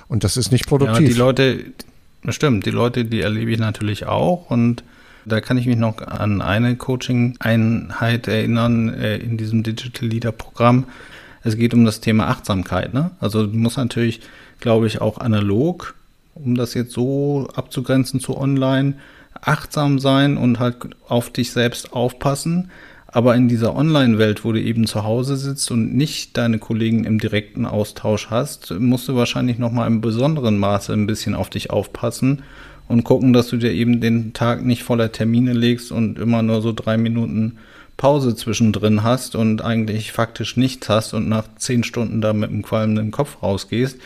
Und 0.06 0.22
das 0.22 0.36
ist 0.36 0.52
nicht 0.52 0.66
produktiv. 0.66 1.00
Ja, 1.00 1.08
die 1.08 1.18
Leute, 1.18 1.64
stimmt, 2.28 2.66
die 2.66 2.70
Leute, 2.70 3.04
die 3.04 3.20
erlebe 3.20 3.50
ich 3.50 3.58
natürlich 3.58 4.06
auch 4.06 4.50
und 4.50 4.84
da 5.24 5.40
kann 5.40 5.58
ich 5.58 5.66
mich 5.66 5.76
noch 5.76 6.00
an 6.00 6.40
eine 6.40 6.76
Coaching-Einheit 6.76 8.28
erinnern 8.28 8.92
äh, 8.94 9.16
in 9.18 9.36
diesem 9.36 9.62
Digital 9.62 10.08
Leader 10.08 10.32
Programm. 10.32 10.86
Es 11.42 11.56
geht 11.56 11.74
um 11.74 11.84
das 11.84 12.00
Thema 12.00 12.28
Achtsamkeit. 12.28 12.94
Ne? 12.94 13.10
Also 13.20 13.46
du 13.46 13.56
musst 13.56 13.76
natürlich, 13.76 14.20
glaube 14.60 14.86
ich, 14.86 15.00
auch 15.00 15.18
analog, 15.18 15.94
um 16.34 16.54
das 16.54 16.74
jetzt 16.74 16.92
so 16.92 17.48
abzugrenzen 17.54 18.20
zu 18.20 18.36
online, 18.36 18.94
achtsam 19.40 19.98
sein 19.98 20.36
und 20.36 20.58
halt 20.58 20.76
auf 21.08 21.30
dich 21.30 21.52
selbst 21.52 21.92
aufpassen. 21.92 22.70
Aber 23.12 23.34
in 23.34 23.48
dieser 23.48 23.74
Online-Welt, 23.74 24.44
wo 24.44 24.52
du 24.52 24.60
eben 24.60 24.86
zu 24.86 25.02
Hause 25.02 25.36
sitzt 25.36 25.70
und 25.72 25.94
nicht 25.96 26.36
deine 26.36 26.58
Kollegen 26.58 27.04
im 27.04 27.18
direkten 27.18 27.66
Austausch 27.66 28.28
hast, 28.30 28.70
musst 28.78 29.08
du 29.08 29.16
wahrscheinlich 29.16 29.58
noch 29.58 29.72
mal 29.72 29.86
im 29.88 30.00
besonderen 30.00 30.58
Maße 30.58 30.92
ein 30.92 31.06
bisschen 31.06 31.34
auf 31.34 31.50
dich 31.50 31.70
aufpassen 31.70 32.42
und 32.86 33.02
gucken, 33.02 33.32
dass 33.32 33.48
du 33.48 33.56
dir 33.56 33.72
eben 33.72 34.00
den 34.00 34.32
Tag 34.32 34.64
nicht 34.64 34.84
voller 34.84 35.10
Termine 35.10 35.52
legst 35.52 35.90
und 35.90 36.18
immer 36.18 36.42
nur 36.42 36.62
so 36.62 36.72
drei 36.72 36.96
Minuten 36.96 37.58
Pause 37.96 38.34
zwischendrin 38.34 39.02
hast 39.02 39.34
und 39.34 39.60
eigentlich 39.60 40.12
faktisch 40.12 40.56
nichts 40.56 40.88
hast 40.88 41.12
und 41.12 41.28
nach 41.28 41.44
zehn 41.56 41.84
Stunden 41.84 42.20
da 42.20 42.32
mit 42.32 42.50
einem 42.50 42.62
qualmenden 42.62 43.10
Kopf 43.10 43.42
rausgehst, 43.42 43.98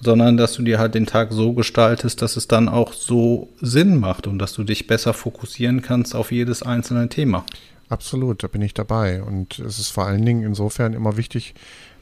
sondern 0.00 0.36
dass 0.36 0.52
du 0.52 0.62
dir 0.62 0.78
halt 0.78 0.94
den 0.94 1.06
Tag 1.06 1.32
so 1.32 1.52
gestaltest, 1.52 2.22
dass 2.22 2.36
es 2.36 2.48
dann 2.48 2.68
auch 2.68 2.92
so 2.92 3.48
Sinn 3.60 3.98
macht 3.98 4.26
und 4.26 4.38
dass 4.38 4.52
du 4.52 4.62
dich 4.62 4.86
besser 4.86 5.14
fokussieren 5.14 5.80
kannst 5.82 6.14
auf 6.14 6.32
jedes 6.32 6.62
einzelne 6.62 7.08
Thema. 7.08 7.44
Absolut, 7.92 8.42
da 8.42 8.48
bin 8.48 8.62
ich 8.62 8.72
dabei. 8.72 9.22
Und 9.22 9.58
es 9.58 9.78
ist 9.78 9.90
vor 9.90 10.06
allen 10.06 10.24
Dingen 10.24 10.44
insofern 10.44 10.94
immer 10.94 11.18
wichtig, 11.18 11.52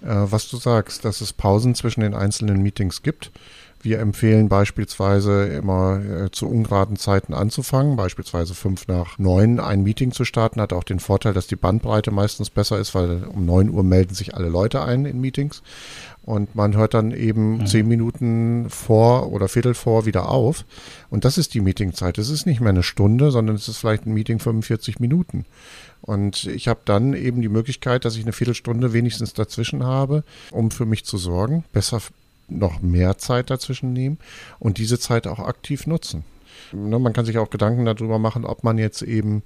äh, 0.02 0.06
was 0.06 0.49
du 0.49 0.56
sagst, 0.56 1.04
dass 1.04 1.20
es 1.20 1.32
Pausen 1.32 1.75
zwischen 1.75 2.02
den 2.02 2.14
einzelnen 2.14 2.62
Meetings 2.62 3.02
gibt 3.02 3.32
wir 3.83 3.99
empfehlen 3.99 4.49
beispielsweise 4.49 5.47
immer 5.47 6.01
äh, 6.01 6.31
zu 6.31 6.49
ungeraden 6.49 6.97
Zeiten 6.97 7.35
anzufangen, 7.35 7.97
beispielsweise 7.97 8.55
fünf 8.55 8.89
nach 8.89 9.19
neun 9.19 9.61
ein 9.61 9.83
Meeting 9.83 10.13
zu 10.13 10.25
starten, 10.25 10.61
hat 10.61 10.73
auch 10.73 10.85
den 10.85 11.01
Vorteil, 11.01 11.33
dass 11.33 11.47
die 11.47 11.57
Bandbreite 11.57 12.11
meistens 12.11 12.51
besser 12.51 12.79
ist, 12.79 12.95
weil 12.95 13.25
um 13.25 13.47
neun 13.47 13.71
Uhr 13.71 13.83
melden 13.83 14.15
sich 14.15 14.35
alle 14.35 14.49
Leute 14.49 14.83
ein 14.83 15.07
in 15.07 15.21
Meetings 15.21 15.63
und 16.23 16.55
man 16.55 16.77
hört 16.77 16.95
dann 16.95 17.13
eben 17.13 17.59
mhm. 17.59 17.67
zehn 17.67 17.89
Minuten 17.89 18.69
vor 18.69 19.33
oder 19.33 19.49
Viertel 19.49 19.75
vor 19.75 20.07
wieder 20.07 20.29
auf. 20.29 20.65
Und 21.09 21.25
das 21.25 21.39
ist 21.39 21.55
die 21.55 21.61
Meetingzeit. 21.61 22.19
Es 22.19 22.29
ist 22.29 22.47
nicht 22.47 22.61
mehr 22.61 22.71
eine 22.71 22.83
Stunde, 22.83 23.31
sondern 23.31 23.57
es 23.57 23.69
ist 23.69 23.79
vielleicht 23.79 24.07
ein 24.07 24.13
Meeting 24.13 24.39
45 24.39 25.01
Minuten. 25.01 25.47
Und 26.03 26.45
ich 26.45 26.69
habe 26.69 26.81
dann 26.85 27.15
eben 27.15 27.43
die 27.43 27.49
Möglichkeit, 27.49 28.05
dass 28.05 28.17
ich 28.17 28.23
eine 28.23 28.33
Viertelstunde 28.33 28.93
wenigstens 28.93 29.33
dazwischen 29.33 29.83
habe, 29.85 30.23
um 30.51 30.71
für 30.71 30.87
mich 30.87 31.05
zu 31.05 31.19
sorgen. 31.19 31.65
Besser 31.73 32.01
noch 32.50 32.83
mehr 32.83 33.19
Zeit 33.19 33.50
dazwischen 33.50 33.92
nehmen 33.92 34.19
und 34.59 34.78
diese 34.78 34.99
Zeit 34.99 35.26
auch 35.26 35.38
aktiv 35.38 35.87
nutzen. 35.87 36.25
Ne, 36.73 36.99
man 36.99 37.12
kann 37.12 37.25
sich 37.25 37.38
auch 37.38 37.50
Gedanken 37.50 37.85
darüber 37.85 38.19
machen, 38.19 38.45
ob 38.45 38.64
man 38.64 38.78
jetzt 38.78 39.02
eben 39.02 39.42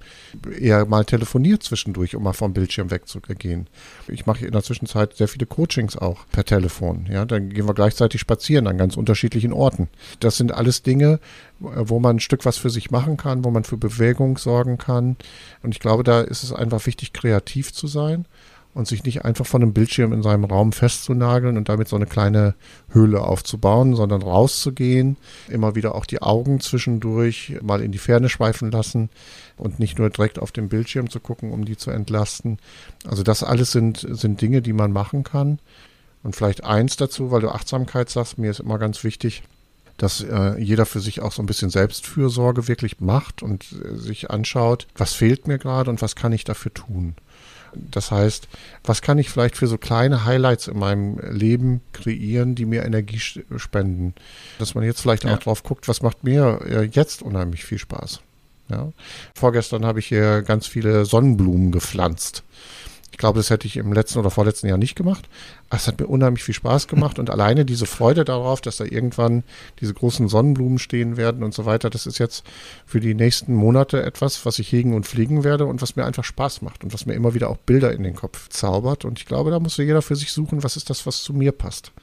eher 0.59 0.85
mal 0.85 1.05
telefoniert 1.05 1.63
zwischendurch, 1.63 2.15
um 2.15 2.23
mal 2.23 2.33
vom 2.33 2.53
Bildschirm 2.53 2.91
wegzugehen. 2.91 3.67
Ich 4.07 4.25
mache 4.25 4.45
in 4.45 4.51
der 4.51 4.63
Zwischenzeit 4.63 5.15
sehr 5.15 5.27
viele 5.27 5.45
Coachings 5.45 5.97
auch 5.97 6.25
per 6.31 6.45
Telefon. 6.45 7.07
Ja, 7.09 7.25
dann 7.25 7.49
gehen 7.49 7.67
wir 7.67 7.73
gleichzeitig 7.73 8.21
spazieren 8.21 8.67
an 8.67 8.77
ganz 8.77 8.97
unterschiedlichen 8.97 9.53
Orten. 9.53 9.87
Das 10.19 10.37
sind 10.37 10.53
alles 10.53 10.83
Dinge, 10.83 11.19
wo 11.59 11.99
man 11.99 12.17
ein 12.17 12.19
Stück 12.19 12.45
was 12.45 12.57
für 12.57 12.69
sich 12.69 12.91
machen 12.91 13.17
kann, 13.17 13.43
wo 13.43 13.51
man 13.51 13.63
für 13.63 13.77
Bewegung 13.77 14.37
sorgen 14.37 14.77
kann. 14.77 15.15
Und 15.63 15.73
ich 15.73 15.79
glaube, 15.79 16.03
da 16.03 16.21
ist 16.21 16.43
es 16.43 16.53
einfach 16.53 16.85
wichtig, 16.85 17.13
kreativ 17.13 17.73
zu 17.73 17.87
sein 17.87 18.25
und 18.75 18.89
sich 18.89 19.05
nicht 19.05 19.23
einfach 19.23 19.45
von 19.45 19.63
einem 19.63 19.73
Bildschirm 19.73 20.11
in 20.11 20.21
seinem 20.21 20.43
Raum 20.43 20.73
festzunageln 20.73 21.55
und 21.57 21.69
damit 21.69 21.87
so 21.87 21.95
eine 21.95 22.05
kleine 22.05 22.55
Höhle 22.89 23.21
aufzubauen, 23.21 23.95
sondern 23.95 24.21
rauszugehen, 24.21 25.15
immer 25.47 25.75
wieder 25.75 25.95
auch 25.95 26.05
die 26.05 26.21
Augen 26.21 26.59
zwischendurch 26.59 27.55
mal 27.61 27.81
in 27.81 27.93
die 27.93 27.97
Ferne 27.97 28.27
schweifen 28.27 28.69
lassen 28.71 29.09
und 29.55 29.79
nicht 29.79 29.97
nur 29.97 30.09
direkt 30.09 30.39
auf 30.39 30.51
den 30.51 30.67
Bildschirm 30.67 31.09
zu 31.09 31.21
gucken, 31.21 31.51
um 31.51 31.63
die 31.63 31.77
zu 31.77 31.89
entlasten. 31.89 32.59
Also 33.07 33.23
das 33.23 33.43
alles 33.43 33.71
sind, 33.71 34.05
sind 34.07 34.41
Dinge, 34.41 34.61
die 34.61 34.73
man 34.73 34.91
machen 34.91 35.23
kann. 35.23 35.59
Und 36.21 36.35
vielleicht 36.35 36.65
eins 36.65 36.97
dazu, 36.97 37.31
weil 37.31 37.41
du 37.41 37.49
Achtsamkeit 37.49 38.09
sagst, 38.09 38.37
mir 38.37 38.51
ist 38.51 38.59
immer 38.59 38.77
ganz 38.77 39.05
wichtig, 39.05 39.43
dass 39.95 40.21
äh, 40.21 40.59
jeder 40.59 40.85
für 40.85 40.99
sich 40.99 41.21
auch 41.21 41.31
so 41.31 41.41
ein 41.41 41.45
bisschen 41.45 41.69
Selbstfürsorge 41.69 42.67
wirklich 42.67 42.99
macht 42.99 43.41
und 43.41 43.63
äh, 43.71 43.95
sich 43.95 44.31
anschaut, 44.31 44.87
was 44.97 45.13
fehlt 45.13 45.47
mir 45.47 45.59
gerade 45.59 45.89
und 45.89 46.01
was 46.01 46.17
kann 46.17 46.33
ich 46.33 46.43
dafür 46.43 46.73
tun. 46.73 47.15
Das 47.91 48.11
heißt, 48.11 48.47
was 48.83 49.01
kann 49.01 49.17
ich 49.17 49.29
vielleicht 49.29 49.57
für 49.57 49.67
so 49.67 49.77
kleine 49.77 50.25
Highlights 50.25 50.67
in 50.67 50.77
meinem 50.79 51.19
Leben 51.31 51.81
kreieren, 51.93 52.55
die 52.55 52.65
mir 52.65 52.83
Energie 52.83 53.19
spenden? 53.19 54.13
Dass 54.59 54.75
man 54.75 54.83
jetzt 54.83 55.01
vielleicht 55.01 55.23
ja. 55.23 55.33
auch 55.33 55.39
drauf 55.39 55.63
guckt, 55.63 55.87
was 55.87 56.01
macht 56.01 56.23
mir 56.23 56.59
äh, 56.65 56.83
jetzt 56.83 57.21
unheimlich 57.21 57.65
viel 57.65 57.79
Spaß. 57.79 58.21
Ja. 58.69 58.91
Vorgestern 59.35 59.85
habe 59.85 59.99
ich 59.99 60.07
hier 60.07 60.41
ganz 60.41 60.67
viele 60.67 61.05
Sonnenblumen 61.05 61.71
gepflanzt. 61.71 62.43
Ich 63.15 63.17
glaube, 63.17 63.39
das 63.39 63.49
hätte 63.49 63.65
ich 63.65 63.77
im 63.77 63.93
letzten 63.93 64.19
oder 64.19 64.29
vorletzten 64.29 64.67
Jahr 64.67 64.77
nicht 64.77 64.97
gemacht. 64.97 65.29
Aber 65.69 65.79
es 65.79 65.87
hat 65.87 66.01
mir 66.01 66.07
unheimlich 66.07 66.43
viel 66.43 66.53
Spaß 66.53 66.89
gemacht 66.89 67.17
und 67.17 67.29
alleine 67.29 67.63
diese 67.63 67.85
Freude 67.85 68.25
darauf, 68.25 68.59
dass 68.59 68.75
da 68.75 68.83
irgendwann 68.83 69.45
diese 69.79 69.93
großen 69.93 70.27
Sonnenblumen 70.27 70.79
stehen 70.79 71.15
werden 71.15 71.41
und 71.41 71.53
so 71.53 71.65
weiter, 71.65 71.89
das 71.89 72.07
ist 72.07 72.17
jetzt 72.17 72.43
für 72.85 72.99
die 72.99 73.13
nächsten 73.13 73.55
Monate 73.55 74.03
etwas, 74.03 74.45
was 74.45 74.59
ich 74.59 74.69
hegen 74.69 74.93
und 74.93 75.05
pflegen 75.05 75.45
werde 75.45 75.65
und 75.65 75.81
was 75.81 75.95
mir 75.95 76.03
einfach 76.03 76.25
Spaß 76.25 76.61
macht 76.61 76.83
und 76.83 76.93
was 76.93 77.05
mir 77.05 77.13
immer 77.13 77.33
wieder 77.33 77.49
auch 77.49 77.55
Bilder 77.55 77.93
in 77.93 78.03
den 78.03 78.15
Kopf 78.15 78.49
zaubert. 78.49 79.05
Und 79.05 79.17
ich 79.17 79.25
glaube, 79.25 79.49
da 79.49 79.61
muss 79.61 79.77
jeder 79.77 80.01
für 80.01 80.17
sich 80.17 80.33
suchen, 80.33 80.61
was 80.65 80.75
ist 80.75 80.89
das, 80.89 81.05
was 81.05 81.23
zu 81.23 81.33
mir 81.33 81.53
passt. 81.53 81.93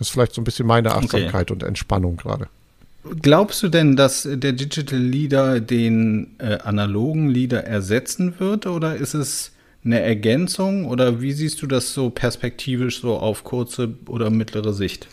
Das 0.00 0.08
ist 0.08 0.12
vielleicht 0.12 0.34
so 0.34 0.40
ein 0.40 0.44
bisschen 0.44 0.66
meine 0.66 0.92
Achtsamkeit 0.92 1.52
okay. 1.52 1.52
und 1.52 1.62
Entspannung 1.62 2.16
gerade. 2.16 2.48
Glaubst 3.22 3.62
du 3.62 3.68
denn, 3.68 3.94
dass 3.94 4.28
der 4.28 4.54
Digital 4.54 4.98
Leader 4.98 5.60
den 5.60 6.34
äh, 6.38 6.58
analogen 6.58 7.28
Leader 7.28 7.62
ersetzen 7.62 8.34
wird 8.40 8.66
oder 8.66 8.96
ist 8.96 9.14
es 9.14 9.52
eine 9.84 10.00
Ergänzung 10.00 10.86
oder 10.86 11.20
wie 11.20 11.32
siehst 11.32 11.62
du 11.62 11.66
das 11.66 11.94
so 11.94 12.10
perspektivisch 12.10 13.00
so 13.00 13.16
auf 13.16 13.44
kurze 13.44 13.94
oder 14.06 14.30
mittlere 14.30 14.72
Sicht? 14.72 15.08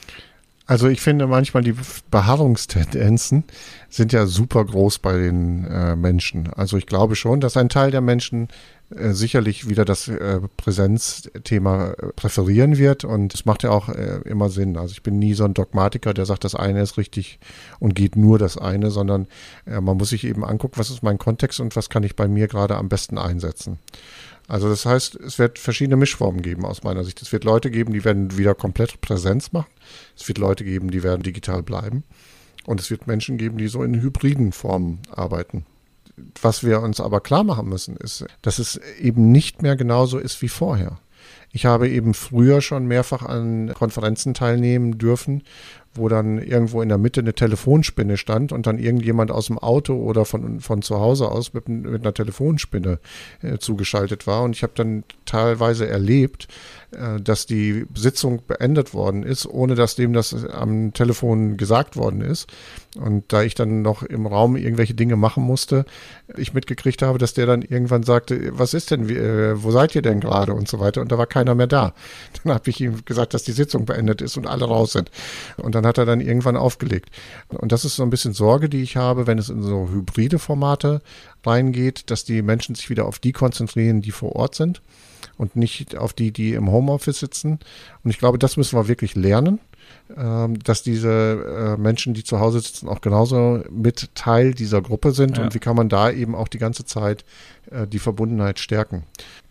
Also 0.68 0.88
ich 0.88 1.00
finde 1.00 1.28
manchmal 1.28 1.64
die 1.64 1.76
Beharrungstendenzen 2.10 3.44
sind 3.88 4.14
ja 4.14 4.26
super 4.26 4.66
groß 4.66 4.98
bei 4.98 5.16
den 5.16 5.64
äh, 5.66 5.96
Menschen. 5.96 6.52
Also 6.54 6.78
ich 6.78 6.88
glaube 6.88 7.16
schon, 7.16 7.40
dass 7.40 7.56
ein 7.56 7.70
Teil 7.70 7.92
der 7.92 8.02
Menschen 8.02 8.48
äh, 8.90 9.12
sicherlich 9.12 9.70
wieder 9.70 9.86
das 9.86 10.08
äh, 10.08 10.42
Präsenzthema 10.58 11.92
äh, 11.92 12.08
präferieren 12.16 12.80
wird 12.80 13.04
und 13.04 13.36
es 13.36 13.46
macht 13.46 13.62
ja 13.62 13.70
auch 13.70 13.90
äh, 13.90 14.22
immer 14.26 14.50
Sinn. 14.50 14.76
Also 14.76 14.94
ich 14.94 15.04
bin 15.04 15.20
nie 15.20 15.36
so 15.36 15.46
ein 15.46 15.54
Dogmatiker, 15.54 16.16
der 16.16 16.26
sagt, 16.26 16.44
das 16.44 16.56
eine 16.56 16.82
ist 16.82 16.98
richtig 16.98 17.40
und 17.80 17.94
geht 17.94 18.16
nur 18.16 18.40
das 18.40 18.58
eine, 18.58 18.90
sondern 18.90 19.28
äh, 19.68 19.80
man 19.82 19.98
muss 19.98 20.10
sich 20.10 20.24
eben 20.24 20.44
angucken, 20.44 20.78
was 20.78 20.90
ist 20.90 21.04
mein 21.04 21.20
Kontext 21.20 21.60
und 21.60 21.76
was 21.76 21.90
kann 21.92 22.02
ich 22.02 22.16
bei 22.16 22.28
mir 22.28 22.48
gerade 22.48 22.76
am 22.76 22.90
besten 22.90 23.20
einsetzen. 23.20 23.78
Also 24.48 24.70
das 24.70 24.86
heißt, 24.86 25.16
es 25.16 25.40
wird 25.40 25.58
verschiedene 25.58 25.96
Mischformen 25.96 26.42
geben 26.42 26.66
aus 26.66 26.84
meiner 26.84 27.04
Sicht. 27.04 27.22
Es 27.22 27.32
wird 27.32 27.44
Leute 27.44 27.72
geben, 27.72 27.94
die 27.94 28.06
werden 28.06 28.38
wieder 28.38 28.54
komplett 28.54 29.02
Präsenz 29.02 29.52
machen. 29.52 29.72
Es 30.16 30.28
wird 30.28 30.38
Leute 30.38 30.64
geben, 30.64 30.92
die 30.92 31.04
werden 31.04 31.24
digital 31.24 31.64
bleiben. 31.64 32.04
Und 32.66 32.80
es 32.80 32.90
wird 32.90 33.08
Menschen 33.08 33.38
geben, 33.38 33.58
die 33.58 33.68
so 33.68 33.84
in 33.84 34.02
hybriden 34.02 34.52
Formen 34.52 35.00
arbeiten. 35.12 35.66
Was 36.42 36.64
wir 36.64 36.82
uns 36.82 37.00
aber 37.00 37.22
klar 37.22 37.44
machen 37.44 37.68
müssen, 37.68 37.98
ist, 37.98 38.26
dass 38.42 38.60
es 38.60 38.78
eben 39.00 39.32
nicht 39.32 39.62
mehr 39.62 39.76
genauso 39.76 40.18
ist 40.18 40.42
wie 40.42 40.50
vorher. 40.50 41.00
Ich 41.52 41.66
habe 41.66 41.90
eben 41.90 42.14
früher 42.14 42.62
schon 42.62 42.86
mehrfach 42.86 43.24
an 43.24 43.74
Konferenzen 43.74 44.34
teilnehmen 44.34 44.98
dürfen, 44.98 45.44
wo 45.96 46.10
dann 46.10 46.38
irgendwo 46.38 46.82
in 46.82 46.90
der 46.90 46.98
Mitte 46.98 47.22
eine 47.22 47.34
Telefonspinne 47.34 48.18
stand 48.18 48.52
und 48.52 48.68
dann 48.68 48.80
irgendjemand 48.80 49.32
aus 49.32 49.48
dem 49.48 49.58
Auto 49.58 49.96
oder 49.96 50.26
von, 50.26 50.60
von 50.60 50.82
zu 50.82 51.00
Hause 51.00 51.30
aus 51.32 51.54
mit, 51.54 51.68
mit 51.70 52.02
einer 52.02 52.14
Telefonspinne 52.14 53.00
äh, 53.42 53.58
zugeschaltet 53.58 54.28
war. 54.28 54.44
Und 54.44 54.56
ich 54.56 54.64
habe 54.64 54.74
dann 54.76 55.04
teilweise 55.26 55.88
erlebt, 55.88 56.48
äh, 56.92 57.20
dass 57.20 57.46
die 57.46 57.86
Sitzung 57.96 58.42
beendet 58.48 58.94
worden 58.94 59.24
ist, 59.24 59.46
ohne 59.46 59.76
dass 59.76 59.96
dem 59.96 60.14
das 60.14 60.46
am 60.46 60.94
Telefon 60.94 61.58
gesagt 61.58 61.98
worden 61.98 62.22
ist. 62.22 62.48
Und 62.96 63.34
da 63.34 63.44
ich 63.44 63.56
dann 63.56 63.82
noch 63.82 64.04
im 64.04 64.26
Raum 64.26 64.56
irgendwelche 64.56 64.94
Dinge 64.94 65.16
machen 65.18 65.44
musste, 65.44 65.86
ich 66.38 66.54
mitgekriegt 66.54 67.02
habe, 67.02 67.18
dass 67.18 67.34
der 67.34 67.46
dann 67.46 67.62
irgendwann 67.62 68.04
sagte, 68.04 68.58
was 68.58 68.74
ist 68.74 68.92
denn, 68.92 69.10
äh, 69.10 69.62
wo 69.62 69.72
seid 69.72 69.96
ihr 69.96 70.02
denn 70.02 70.20
gerade 70.22 70.54
und 70.54 70.68
so 70.68 70.80
weiter. 70.80 71.02
Und 71.02 71.12
da 71.12 71.18
war 71.18 71.28
keiner 71.28 71.56
mehr 71.56 71.68
da. 71.68 71.94
Dann 72.44 72.54
habe 72.54 72.70
ich 72.70 72.80
ihm 72.80 73.04
gesagt, 73.04 73.34
dass 73.34 73.44
die 73.44 73.52
Sitzung 73.52 73.86
beendet 73.86 74.22
ist 74.22 74.38
und 74.38 74.48
alle 74.48 74.66
raus 74.66 74.94
sind. 74.94 75.12
Und 75.58 75.76
dann 75.76 75.85
hat 75.86 75.98
er 75.98 76.06
dann 76.06 76.22
irgendwann 76.22 76.58
aufgelegt. 76.58 77.10
Und 77.50 77.72
das 77.72 77.86
ist 77.86 77.96
so 77.96 78.04
ein 78.04 78.10
bisschen 78.10 78.34
Sorge, 78.34 78.70
die 78.70 78.82
ich 78.82 78.98
habe, 78.98 79.28
wenn 79.28 79.38
es 79.38 79.50
in 79.50 79.62
so 79.62 79.90
hybride 79.92 80.40
Formate 80.40 81.02
reingeht, 81.46 82.10
dass 82.10 82.24
die 82.24 82.42
Menschen 82.42 82.76
sich 82.76 82.90
wieder 82.90 83.06
auf 83.06 83.20
die 83.20 83.32
konzentrieren, 83.32 84.02
die 84.02 84.12
vor 84.12 84.36
Ort 84.36 84.56
sind 84.56 84.82
und 85.38 85.56
nicht 85.56 85.96
auf 85.96 86.14
die, 86.14 86.32
die 86.32 86.54
im 86.54 86.72
Homeoffice 86.72 87.20
sitzen. 87.20 87.60
Und 88.04 88.10
ich 88.10 88.20
glaube, 88.20 88.38
das 88.38 88.58
müssen 88.58 88.78
wir 88.78 88.88
wirklich 88.88 89.16
lernen, 89.16 89.60
ähm, 90.16 90.60
dass 90.60 90.84
diese 90.84 91.76
äh, 91.78 91.82
Menschen, 91.82 92.14
die 92.14 92.24
zu 92.24 92.40
Hause 92.40 92.60
sitzen, 92.60 92.88
auch 92.88 93.02
genauso 93.02 93.64
mit 93.70 94.14
Teil 94.16 94.54
dieser 94.54 94.82
Gruppe 94.82 95.12
sind. 95.12 95.38
Ja. 95.38 95.44
Und 95.44 95.54
wie 95.54 95.60
kann 95.60 95.76
man 95.76 95.90
da 95.90 96.12
eben 96.12 96.36
auch 96.36 96.48
die 96.48 96.58
ganze 96.58 96.86
Zeit 96.86 97.26
äh, 97.72 97.88
die 97.88 98.00
Verbundenheit 98.00 98.60
stärken? 98.60 99.04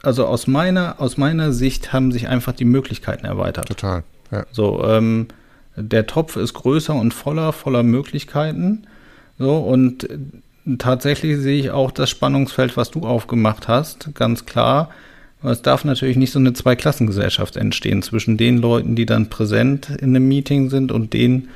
Also 0.02 0.26
aus 0.26 0.46
meiner, 0.46 1.00
aus 1.00 1.16
meiner 1.16 1.52
Sicht 1.52 1.92
haben 1.92 2.12
sich 2.12 2.28
einfach 2.28 2.52
die 2.52 2.64
Möglichkeiten 2.64 3.26
erweitert. 3.26 3.68
Total. 3.68 4.04
Ja. 4.30 4.46
So, 4.52 4.84
ähm, 4.84 5.28
der 5.76 6.06
Topf 6.06 6.36
ist 6.36 6.54
größer 6.54 6.94
und 6.94 7.12
voller, 7.12 7.52
voller 7.52 7.82
Möglichkeiten. 7.82 8.86
So, 9.38 9.56
und 9.56 10.08
tatsächlich 10.78 11.38
sehe 11.38 11.58
ich 11.58 11.70
auch 11.70 11.90
das 11.90 12.10
Spannungsfeld, 12.10 12.76
was 12.76 12.90
du 12.90 13.00
aufgemacht 13.00 13.68
hast, 13.68 14.14
ganz 14.14 14.46
klar. 14.46 14.90
Es 15.42 15.60
darf 15.60 15.84
natürlich 15.84 16.16
nicht 16.16 16.32
so 16.32 16.38
eine 16.38 16.54
Zweiklassengesellschaft 16.54 17.56
entstehen 17.56 18.00
zwischen 18.00 18.38
den 18.38 18.58
Leuten, 18.58 18.96
die 18.96 19.04
dann 19.04 19.28
präsent 19.28 19.90
in 19.90 20.16
einem 20.16 20.26
Meeting 20.26 20.70
sind 20.70 20.90
und 20.90 21.12
den 21.12 21.48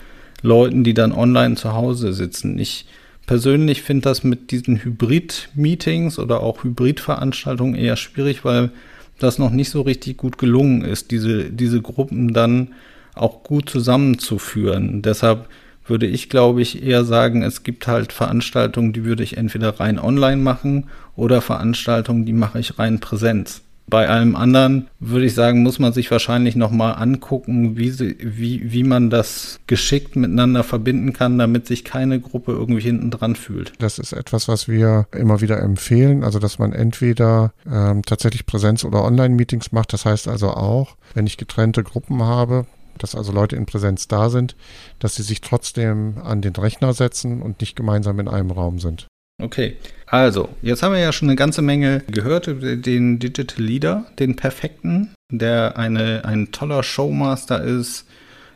Leuten, 0.42 0.84
die 0.84 0.92
dann 0.92 1.12
online 1.12 1.54
zu 1.54 1.72
Hause 1.72 2.12
sitzen. 2.12 2.58
Ich 2.58 2.86
persönlich 3.26 3.82
finde 3.82 4.02
das 4.02 4.24
mit 4.24 4.50
diesen 4.50 4.84
Hybrid-Meetings 4.84 6.18
oder 6.18 6.40
auch 6.40 6.64
Hybrid-Veranstaltungen 6.64 7.74
eher 7.74 7.96
schwierig, 7.96 8.44
weil 8.44 8.70
das 9.18 9.38
noch 9.38 9.50
nicht 9.50 9.70
so 9.70 9.80
richtig 9.80 10.18
gut 10.18 10.38
gelungen 10.38 10.82
ist, 10.82 11.10
diese, 11.10 11.44
diese 11.50 11.80
Gruppen 11.80 12.32
dann 12.34 12.74
auch 13.20 13.42
gut 13.42 13.68
zusammenzuführen. 13.68 15.02
Deshalb 15.02 15.48
würde 15.86 16.06
ich, 16.06 16.28
glaube 16.28 16.62
ich, 16.62 16.82
eher 16.82 17.04
sagen, 17.04 17.42
es 17.42 17.62
gibt 17.62 17.86
halt 17.86 18.12
Veranstaltungen, 18.12 18.92
die 18.92 19.04
würde 19.04 19.22
ich 19.22 19.36
entweder 19.36 19.80
rein 19.80 19.98
online 19.98 20.42
machen 20.42 20.88
oder 21.16 21.40
Veranstaltungen, 21.40 22.26
die 22.26 22.32
mache 22.32 22.58
ich 22.58 22.78
rein 22.78 23.00
Präsenz. 23.00 23.62
Bei 23.90 24.06
allem 24.06 24.36
anderen 24.36 24.88
würde 25.00 25.24
ich 25.24 25.34
sagen, 25.34 25.62
muss 25.62 25.78
man 25.78 25.94
sich 25.94 26.10
wahrscheinlich 26.10 26.56
nochmal 26.56 26.96
angucken, 26.96 27.78
wie, 27.78 27.88
sie, 27.88 28.16
wie, 28.20 28.70
wie 28.70 28.84
man 28.84 29.08
das 29.08 29.60
geschickt 29.66 30.14
miteinander 30.14 30.62
verbinden 30.62 31.14
kann, 31.14 31.38
damit 31.38 31.66
sich 31.66 31.84
keine 31.84 32.20
Gruppe 32.20 32.52
irgendwie 32.52 32.82
hinten 32.82 33.10
dran 33.10 33.34
fühlt. 33.34 33.72
Das 33.78 33.98
ist 33.98 34.12
etwas, 34.12 34.46
was 34.46 34.68
wir 34.68 35.06
immer 35.16 35.40
wieder 35.40 35.62
empfehlen, 35.62 36.22
also 36.22 36.38
dass 36.38 36.58
man 36.58 36.74
entweder 36.74 37.54
ähm, 37.70 38.02
tatsächlich 38.02 38.44
Präsenz- 38.44 38.84
oder 38.84 39.02
Online-Meetings 39.04 39.72
macht. 39.72 39.94
Das 39.94 40.04
heißt 40.04 40.28
also 40.28 40.50
auch, 40.50 40.96
wenn 41.14 41.26
ich 41.26 41.38
getrennte 41.38 41.82
Gruppen 41.82 42.22
habe, 42.22 42.66
dass 43.02 43.14
also 43.14 43.32
Leute 43.32 43.56
in 43.56 43.66
Präsenz 43.66 44.08
da 44.08 44.30
sind, 44.30 44.56
dass 44.98 45.16
sie 45.16 45.22
sich 45.22 45.40
trotzdem 45.40 46.18
an 46.22 46.42
den 46.42 46.54
Rechner 46.54 46.92
setzen 46.92 47.42
und 47.42 47.60
nicht 47.60 47.76
gemeinsam 47.76 48.20
in 48.20 48.28
einem 48.28 48.50
Raum 48.50 48.78
sind. 48.78 49.06
Okay, 49.40 49.76
also 50.06 50.48
jetzt 50.62 50.82
haben 50.82 50.94
wir 50.94 51.00
ja 51.00 51.12
schon 51.12 51.28
eine 51.28 51.36
ganze 51.36 51.62
Menge 51.62 52.02
gehört 52.10 52.48
über 52.48 52.74
den 52.74 53.20
Digital 53.20 53.64
Leader, 53.64 54.06
den 54.18 54.34
perfekten, 54.34 55.14
der 55.30 55.78
eine, 55.78 56.24
ein 56.24 56.50
toller 56.50 56.82
Showmaster 56.82 57.62
ist, 57.62 58.04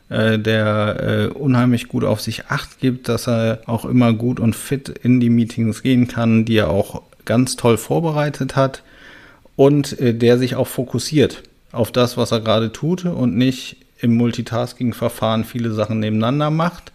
äh, 0.09 0.41
der 0.41 0.97
äh, 1.01 1.27
unheimlich 1.33 1.87
gut 1.87 2.03
auf 2.03 2.21
sich 2.21 2.47
acht 2.47 2.81
gibt, 2.81 3.09
dass 3.09 3.29
er 3.29 3.61
auch 3.67 3.85
immer 3.85 4.13
gut 4.13 4.41
und 4.41 4.57
fit 4.57 4.89
in 4.89 5.21
die 5.21 5.31
Meetings 5.31 5.83
gehen 5.83 6.09
kann, 6.09 6.45
die 6.45 6.57
er 6.57 6.71
auch 6.71 7.03
ganz 7.25 7.55
toll 7.55 7.77
vorbereitet 7.77 8.57
hat 8.57 8.83
und 9.55 10.01
äh, 10.01 10.12
der 10.12 10.37
sich 10.37 10.57
auch 10.57 10.66
fokussiert 10.66 11.45
auf 11.71 11.93
das, 11.93 12.16
was 12.16 12.33
er 12.33 12.40
gerade 12.40 12.73
tut 12.73 13.05
und 13.05 13.37
nicht 13.37 13.77
im 14.03 14.15
Multitasking-Verfahren 14.17 15.45
viele 15.45 15.73
Sachen 15.73 16.01
nebeneinander 16.01 16.51
macht 16.51 16.93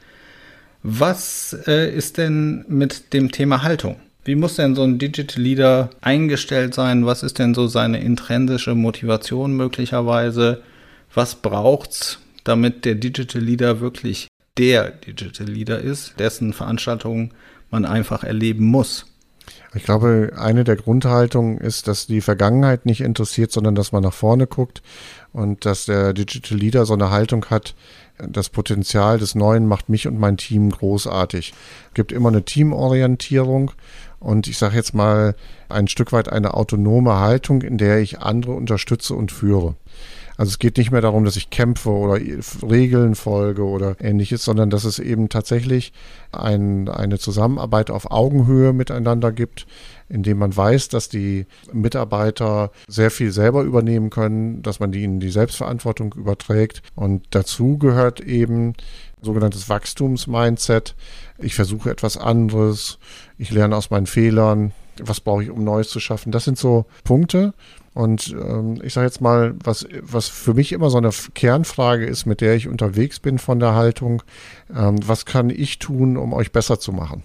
was 0.89 1.52
äh, 1.67 1.93
ist 1.93 2.17
denn 2.17 2.63
mit 2.70 3.13
dem 3.13 3.32
Thema 3.32 3.62
Haltung? 3.63 3.98
Wie 4.24 4.36
muss 4.36 4.56
denn 4.56 4.74
so 4.74 4.84
ein 4.84 5.00
Digital 5.00 5.41
Leader 5.41 5.89
eingestellt 6.00 6.74
sein? 6.74 7.06
Was 7.06 7.24
ist 7.24 7.39
denn 7.39 7.54
so 7.54 7.67
seine 7.67 8.00
intrinsische 8.00 8.74
Motivation 8.74 9.56
möglicherweise? 9.56 10.63
Was 11.13 11.36
braucht's, 11.36 12.20
damit 12.46 12.86
der 12.86 12.96
Digital 12.96 13.41
Leader 13.41 13.82
wirklich 13.82 14.28
der 14.58 14.91
Digital 14.91 15.48
Leader 15.48 15.80
ist, 15.80 16.20
dessen 16.20 16.54
Veranstaltungen 16.54 17.32
man 17.70 17.84
einfach 17.84 18.24
erleben 18.24 18.65
muss? 18.65 19.06
Ich 19.74 19.84
glaube, 19.84 20.34
eine 20.38 20.63
der 20.63 20.78
Grundhaltungen 20.78 21.58
ist, 21.58 21.88
dass 21.88 22.08
die 22.08 22.22
Vergangenheit 22.22 22.86
nicht 22.86 23.02
interessiert, 23.02 23.52
sondern 23.52 23.76
dass 23.76 23.91
man 23.91 24.04
nach 24.04 24.13
vorne 24.13 24.48
guckt 24.48 24.82
und 25.34 25.66
dass 25.66 25.86
der 25.86 26.13
Digital 26.13 26.58
Leader 26.58 26.86
so 26.86 26.94
eine 26.94 27.12
Haltung 27.12 27.46
hat, 27.46 27.76
das 28.18 28.50
Potenzial 28.50 29.20
des 29.20 29.36
Neuen 29.36 29.68
macht 29.68 29.90
mich 29.90 30.08
und 30.08 30.20
mein 30.20 30.38
Team 30.38 30.72
großartig. 30.72 31.54
Es 31.90 31.94
gibt 31.94 32.12
immer 32.12 32.30
eine 32.30 32.44
Teamorientierung 32.44 33.72
und 34.20 34.48
ich 34.48 34.58
sage 34.58 34.76
jetzt 34.76 34.96
mal 34.96 35.36
ein 35.70 35.88
Stück 35.88 36.12
weit 36.12 36.30
eine 36.32 36.56
autonome 36.56 37.20
Haltung, 37.20 37.62
in 37.62 37.78
der 37.78 38.00
ich 38.00 38.20
andere 38.20 38.54
unterstütze 38.54 39.13
und 39.13 39.32
führe. 39.32 39.76
Also 40.38 40.52
es 40.52 40.60
geht 40.60 40.78
nicht 40.78 40.92
mehr 40.92 41.02
darum, 41.02 41.26
dass 41.26 41.36
ich 41.36 41.50
kämpfe 41.50 41.90
oder 41.90 42.20
Regeln 42.62 43.16
folge 43.16 43.63
oder 43.63 43.96
ähnliches, 44.00 44.46
sondern 44.46 44.70
dass 44.70 44.84
es 44.84 45.00
eben 45.00 45.30
tatsächlich 45.30 45.94
ein, 46.32 46.90
eine 46.90 47.18
Zusammenarbeit 47.18 47.90
auf 47.90 48.12
Augenhöhe 48.12 48.72
miteinander 48.72 49.32
gibt, 49.32 49.66
indem 50.10 50.38
man 50.38 50.56
weiß, 50.56 50.89
dass 50.89 51.10
die 51.10 51.46
Mitarbeiter 51.72 52.72
sehr 52.88 53.12
viel 53.12 53.32
selber 53.32 53.63
übernehmen 53.63 54.10
können, 54.10 54.62
dass 54.62 54.80
man 54.80 54.93
ihnen 54.93 55.20
die 55.20 55.30
Selbstverantwortung 55.30 56.13
überträgt. 56.13 56.82
Und 56.96 57.26
dazu 57.32 57.78
gehört 57.78 58.20
eben 58.20 58.74
sogenanntes 59.22 59.70
Wachstumsmindset. 59.70 60.96
Ich 61.39 61.56
versuche 61.56 61.89
etwas 61.89 62.17
anderes, 62.17 63.00
ich 63.38 63.52
lerne 63.52 63.76
aus 63.76 63.89
meinen 63.89 64.08
Fehlern, 64.08 64.74
was 65.02 65.20
brauche 65.20 65.43
ich, 65.43 65.52
um 65.52 65.63
Neues 65.63 65.89
zu 65.89 66.00
schaffen. 66.00 66.32
Das 66.32 66.46
sind 66.46 66.58
so 66.58 66.86
Punkte, 67.04 67.54
und 67.98 68.30
ähm, 68.39 68.80
ich 68.84 68.93
sage 68.93 69.08
jetzt 69.08 69.22
mal, 69.22 69.56
was, 69.63 69.88
was 70.04 70.28
für 70.28 70.54
mich 70.54 70.72
immer 70.72 70.91
so 70.91 71.00
eine 71.00 71.10
Kernfrage 71.34 72.06
ist, 72.06 72.28
mit 72.28 72.41
der 72.41 72.54
ich 72.54 72.67
unterwegs 72.67 73.20
bin 73.20 73.39
von 73.39 73.60
der 73.60 73.74
Haltung, 73.74 74.22
ähm, 74.72 75.00
was 75.08 75.26
kann 75.26 75.50
ich 75.50 75.80
tun, 75.80 76.15
um 76.15 76.32
euch 76.32 76.52
besser 76.52 76.80
zu 76.80 76.91
machen? 76.91 77.24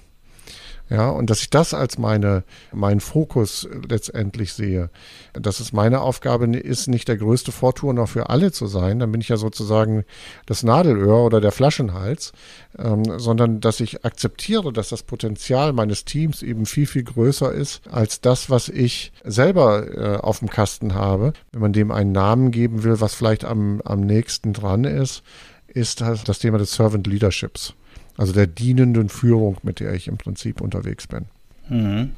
Ja, 0.93 1.09
und 1.09 1.31
dass 1.31 1.41
ich 1.41 1.49
das 1.49 1.73
als 1.73 1.97
meine, 1.97 2.45
mein 2.71 3.01
Fokus 3.01 3.67
letztendlich 3.89 4.53
sehe, 4.53 4.91
dass 5.33 5.59
es 5.59 5.73
meine 5.73 6.03
Aufgabe 6.03 6.55
ist, 6.55 6.87
nicht 6.87 7.09
der 7.09 7.17
größte 7.17 7.51
Vorturner 7.51 8.07
für 8.07 8.29
alle 8.29 8.53
zu 8.53 8.67
sein, 8.67 8.99
dann 8.99 9.11
bin 9.11 9.23
ich 9.23 9.31
ja 9.31 9.39
sozusagen 9.39 10.05
das 10.45 10.63
Nadelöhr 10.65 11.25
oder 11.25 11.41
der 11.41 11.51
Flaschenhals, 11.51 12.35
ähm, 12.79 13.05
sondern 13.19 13.61
dass 13.61 13.81
ich 13.81 14.05
akzeptiere, 14.05 14.71
dass 14.71 14.91
das 14.91 15.03
Potenzial 15.03 15.73
meines 15.73 16.05
Teams 16.05 16.43
eben 16.43 16.67
viel, 16.67 16.87
viel 16.87 17.05
größer 17.05 17.51
ist 17.51 17.81
als 17.91 18.21
das, 18.21 18.51
was 18.51 18.69
ich 18.69 19.13
selber 19.25 19.97
äh, 19.97 20.17
auf 20.19 20.41
dem 20.41 20.51
Kasten 20.51 20.93
habe. 20.93 21.33
Wenn 21.53 21.63
man 21.63 21.73
dem 21.73 21.91
einen 21.91 22.13
Namen 22.13 22.51
geben 22.51 22.83
will, 22.83 23.01
was 23.01 23.15
vielleicht 23.15 23.47
am, 23.47 23.81
am 23.87 24.03
nächsten 24.03 24.53
dran 24.53 24.85
ist, 24.85 25.23
ist 25.69 26.03
das, 26.03 26.23
das 26.23 26.39
Thema 26.39 26.59
des 26.59 26.75
Servant 26.75 27.07
Leaderships. 27.07 27.73
Also 28.17 28.33
der 28.33 28.47
dienenden 28.47 29.09
Führung, 29.09 29.57
mit 29.63 29.81
der 29.81 29.95
ich 29.95 30.09
im 30.09 30.19
Prinzip 30.19 30.61
unterwegs 30.61 31.07
bin. 31.07 31.25
Mhm. 31.69 32.11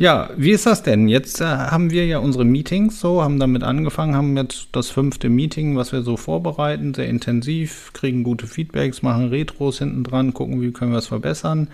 Ja, 0.00 0.30
wie 0.34 0.52
ist 0.52 0.64
das 0.64 0.82
denn? 0.82 1.08
Jetzt 1.08 1.42
äh, 1.42 1.44
haben 1.44 1.90
wir 1.90 2.06
ja 2.06 2.20
unsere 2.20 2.46
Meetings 2.46 3.00
so, 3.00 3.22
haben 3.22 3.38
damit 3.38 3.62
angefangen, 3.62 4.16
haben 4.16 4.34
jetzt 4.38 4.68
das 4.72 4.88
fünfte 4.88 5.28
Meeting, 5.28 5.76
was 5.76 5.92
wir 5.92 6.00
so 6.00 6.16
vorbereiten, 6.16 6.94
sehr 6.94 7.06
intensiv, 7.06 7.90
kriegen 7.92 8.22
gute 8.22 8.46
Feedbacks, 8.46 9.02
machen 9.02 9.28
Retros 9.28 9.78
hinten 9.78 10.02
dran, 10.02 10.32
gucken, 10.32 10.62
wie 10.62 10.72
können 10.72 10.92
wir 10.92 10.98
es 10.98 11.08
verbessern. 11.08 11.68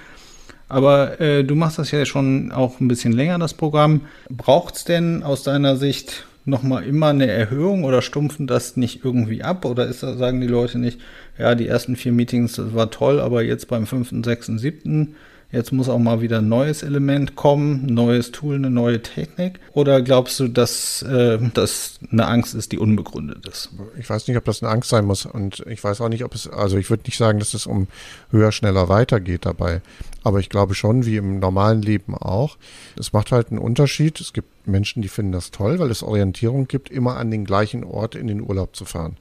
Aber 0.68 1.20
äh, 1.20 1.44
du 1.44 1.54
machst 1.54 1.78
das 1.78 1.92
ja 1.92 2.04
schon 2.04 2.50
auch 2.50 2.80
ein 2.80 2.88
bisschen 2.88 3.12
länger, 3.12 3.38
das 3.38 3.54
Programm. 3.54 4.00
Braucht 4.28 4.74
es 4.74 4.84
denn 4.84 5.22
aus 5.22 5.44
deiner 5.44 5.76
Sicht 5.76 6.26
nochmal 6.46 6.84
immer 6.84 7.08
eine 7.08 7.26
Erhöhung 7.26 7.84
oder 7.84 8.02
stumpfen 8.02 8.46
das 8.46 8.76
nicht 8.76 9.04
irgendwie 9.04 9.42
ab? 9.42 9.64
Oder 9.64 9.86
ist 9.86 10.00
sagen 10.00 10.40
die 10.40 10.46
Leute 10.46 10.78
nicht, 10.78 11.00
ja, 11.38 11.54
die 11.54 11.68
ersten 11.68 11.96
vier 11.96 12.12
Meetings, 12.12 12.54
das 12.54 12.74
war 12.74 12.90
toll, 12.90 13.20
aber 13.20 13.42
jetzt 13.42 13.68
beim 13.68 13.86
fünften, 13.86 14.24
sechsten, 14.24 14.58
siebten 14.58 15.16
Jetzt 15.52 15.72
muss 15.72 15.88
auch 15.88 16.00
mal 16.00 16.20
wieder 16.20 16.38
ein 16.38 16.48
neues 16.48 16.82
Element 16.82 17.36
kommen, 17.36 17.86
neues 17.86 18.32
Tool, 18.32 18.56
eine 18.56 18.68
neue 18.68 19.00
Technik? 19.00 19.60
Oder 19.74 20.02
glaubst 20.02 20.40
du, 20.40 20.48
dass 20.48 21.02
äh, 21.02 21.38
das 21.54 22.00
eine 22.10 22.26
Angst 22.26 22.54
ist, 22.54 22.72
die 22.72 22.78
unbegründet 22.78 23.46
ist? 23.46 23.70
Ich 23.96 24.10
weiß 24.10 24.26
nicht, 24.26 24.36
ob 24.36 24.44
das 24.44 24.62
eine 24.62 24.72
Angst 24.72 24.90
sein 24.90 25.04
muss. 25.04 25.24
Und 25.24 25.64
ich 25.68 25.82
weiß 25.82 26.00
auch 26.00 26.08
nicht, 26.08 26.24
ob 26.24 26.34
es, 26.34 26.48
also 26.48 26.76
ich 26.78 26.90
würde 26.90 27.04
nicht 27.06 27.16
sagen, 27.16 27.38
dass 27.38 27.54
es 27.54 27.66
um 27.66 27.86
höher, 28.30 28.50
schneller 28.50 28.88
weitergeht 28.88 29.46
dabei. 29.46 29.82
Aber 30.24 30.40
ich 30.40 30.48
glaube 30.48 30.74
schon, 30.74 31.06
wie 31.06 31.16
im 31.16 31.38
normalen 31.38 31.80
Leben 31.80 32.16
auch, 32.16 32.56
es 32.98 33.12
macht 33.12 33.30
halt 33.30 33.50
einen 33.50 33.60
Unterschied. 33.60 34.20
Es 34.20 34.32
gibt 34.32 34.66
Menschen, 34.66 35.00
die 35.00 35.08
finden 35.08 35.30
das 35.30 35.52
toll, 35.52 35.78
weil 35.78 35.92
es 35.92 36.02
Orientierung 36.02 36.66
gibt, 36.66 36.90
immer 36.90 37.18
an 37.18 37.30
den 37.30 37.44
gleichen 37.44 37.84
Ort 37.84 38.16
in 38.16 38.26
den 38.26 38.40
Urlaub 38.40 38.74
zu 38.74 38.84
fahren. 38.84 39.16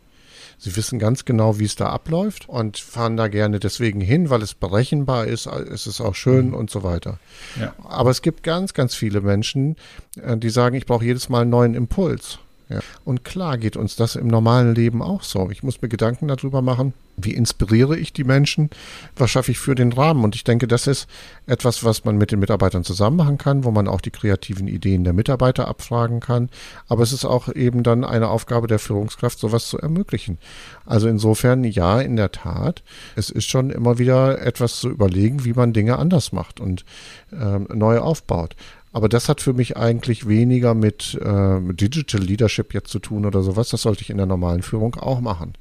Sie 0.58 0.76
wissen 0.76 1.00
ganz 1.00 1.26
genau, 1.26 1.60
wie 1.60 1.66
es 1.66 1.76
da 1.76 1.90
abläuft 1.90 2.48
und 2.50 2.78
fahren 2.78 3.18
da 3.18 3.28
gerne 3.28 3.60
deswegen 3.60 4.02
hin, 4.02 4.30
weil 4.30 4.42
es 4.42 4.54
berechenbar 4.54 5.26
ist, 5.26 5.48
es 5.48 5.88
ist 5.88 6.02
auch 6.02 6.16
schön 6.16 6.50
mhm. 6.50 6.54
und 6.54 6.70
so 6.70 6.84
weiter. 6.84 7.20
Ja. 7.60 7.74
Aber 7.84 8.10
es 8.10 8.22
gibt 8.22 8.44
ganz, 8.44 8.74
ganz 8.74 8.96
viele 8.96 9.22
Menschen, 9.22 9.76
äh, 10.22 10.38
die 10.38 10.50
sagen, 10.50 10.76
ich 10.76 10.86
brauche 10.86 11.06
jedes 11.06 11.30
Mal 11.30 11.42
einen 11.42 11.52
neuen 11.52 11.74
Impuls. 11.76 12.40
Ja. 12.70 12.80
Und 13.04 13.24
klar 13.24 13.58
geht 13.58 13.78
uns 13.78 13.96
das 13.96 14.16
im 14.16 14.28
normalen 14.28 14.74
Leben 14.74 15.02
auch 15.02 15.22
so. 15.22 15.50
Ich 15.52 15.62
muss 15.62 15.82
mir 15.82 15.90
Gedanken 15.90 16.28
darüber 16.28 16.62
machen, 16.62 16.94
wie 17.18 17.34
inspiriere 17.34 17.98
ich 17.98 18.12
die 18.12 18.24
Menschen, 18.24 18.70
was 19.16 19.30
schaffe 19.30 19.52
ich 19.52 19.60
für 19.60 19.76
den 19.76 19.94
Rahmen. 19.94 20.24
Und 20.24 20.36
ich 20.36 20.44
denke, 20.44 20.68
das 20.68 20.88
ist 20.88 21.08
etwas, 21.46 21.84
was 21.84 22.06
man 22.06 22.18
mit 22.18 22.32
den 22.32 22.40
Mitarbeitern 22.40 22.84
zusammen 22.84 23.18
machen 23.18 23.38
kann, 23.38 23.64
wo 23.64 23.72
man 23.72 23.88
auch 23.88 24.02
die 24.02 24.12
kreativen 24.12 24.68
Ideen 24.68 25.04
der 25.04 25.14
Mitarbeiter 25.14 25.68
abfragen 25.68 26.20
kann. 26.20 26.50
Aber 26.88 27.04
es 27.04 27.14
ist 27.14 27.26
auch 27.26 27.54
eben 27.54 27.84
dann 27.84 28.04
eine 28.04 28.30
Aufgabe 28.30 28.68
der 28.68 28.80
Führungskraft, 28.80 29.40
sowas 29.40 29.68
zu 29.68 29.78
ermöglichen. 29.78 30.40
Also 30.86 31.08
insofern, 31.08 31.64
ja, 31.64 32.02
in 32.02 32.16
der 32.16 32.32
Tat, 32.32 32.84
es 33.16 33.30
ist 33.30 33.46
schon 33.46 33.70
immer 33.70 34.00
wieder 34.00 34.42
etwas 34.42 34.80
zu 34.80 34.90
überlegen, 34.90 35.46
wie 35.46 35.54
man 35.54 35.74
Dinge 35.74 35.98
anders 35.98 36.32
macht 36.32 36.60
und 36.60 36.84
äh, 37.32 37.60
neu 37.74 38.00
aufbaut. 38.00 38.56
Aber 38.96 39.10
das 39.10 39.28
hat 39.28 39.42
für 39.42 39.52
mich 39.52 39.76
eigentlich 39.76 40.26
weniger 40.26 40.74
mit, 40.74 41.20
äh, 41.22 41.60
Digital 41.74 42.22
Leadership 42.22 42.74
jetzt 42.74 42.92
zu 42.92 43.00
tun 43.00 43.26
oder 43.26 43.42
sowas. 43.42 43.68
Das 43.68 43.82
sollte 43.82 44.04
ich 44.04 44.10
in 44.10 44.16
der 44.16 44.26
normalen 44.26 44.62
Führung 44.62 44.96
auch 44.96 45.20
machen. 45.20 45.52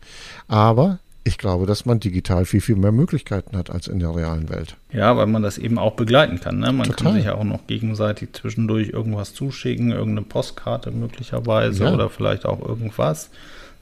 Aber 0.46 1.00
ich 1.24 1.36
glaube, 1.36 1.66
dass 1.66 1.84
man 1.84 1.98
digital 1.98 2.44
viel, 2.44 2.60
viel 2.60 2.76
mehr 2.76 2.92
Möglichkeiten 2.92 3.56
hat 3.56 3.70
als 3.70 3.88
in 3.88 3.98
der 3.98 4.14
realen 4.14 4.50
Welt. 4.50 4.76
Ja, 4.92 5.16
weil 5.16 5.26
man 5.26 5.42
das 5.42 5.58
eben 5.58 5.80
auch 5.80 5.94
begleiten 5.94 6.38
kann. 6.38 6.60
Ne? 6.60 6.70
Man 6.70 6.86
Total. 6.86 7.06
kann 7.06 7.14
sich 7.16 7.24
ja 7.24 7.34
auch 7.34 7.42
noch 7.42 7.66
gegenseitig 7.66 8.34
zwischendurch 8.34 8.90
irgendwas 8.90 9.34
zuschicken, 9.34 9.90
irgendeine 9.90 10.28
Postkarte 10.28 10.92
möglicherweise 10.92 11.86
ja. 11.86 11.92
oder 11.92 12.10
vielleicht 12.10 12.46
auch 12.46 12.60
irgendwas, 12.60 13.30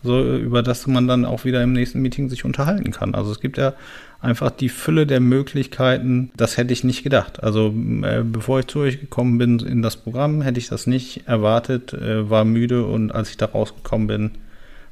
so 0.02 0.36
über 0.36 0.62
das 0.62 0.86
man 0.86 1.06
dann 1.06 1.24
auch 1.24 1.44
wieder 1.44 1.62
im 1.62 1.72
nächsten 1.72 2.00
Meeting 2.00 2.28
sich 2.28 2.44
unterhalten 2.44 2.90
kann. 2.90 3.14
Also 3.14 3.30
es 3.30 3.40
gibt 3.40 3.58
ja 3.58 3.74
einfach 4.20 4.50
die 4.50 4.68
Fülle 4.68 5.06
der 5.06 5.20
Möglichkeiten, 5.20 6.30
das 6.36 6.56
hätte 6.56 6.72
ich 6.72 6.84
nicht 6.84 7.02
gedacht. 7.02 7.42
Also 7.42 7.74
äh, 8.02 8.22
bevor 8.24 8.60
ich 8.60 8.66
zu 8.66 8.80
euch 8.80 9.00
gekommen 9.00 9.38
bin 9.38 9.58
in 9.60 9.82
das 9.82 9.96
Programm, 9.96 10.42
hätte 10.42 10.58
ich 10.58 10.68
das 10.68 10.86
nicht 10.86 11.26
erwartet, 11.26 11.92
äh, 11.92 12.28
war 12.30 12.44
müde 12.44 12.84
und 12.84 13.12
als 13.12 13.30
ich 13.30 13.36
da 13.36 13.46
rausgekommen 13.46 14.06
bin, 14.06 14.30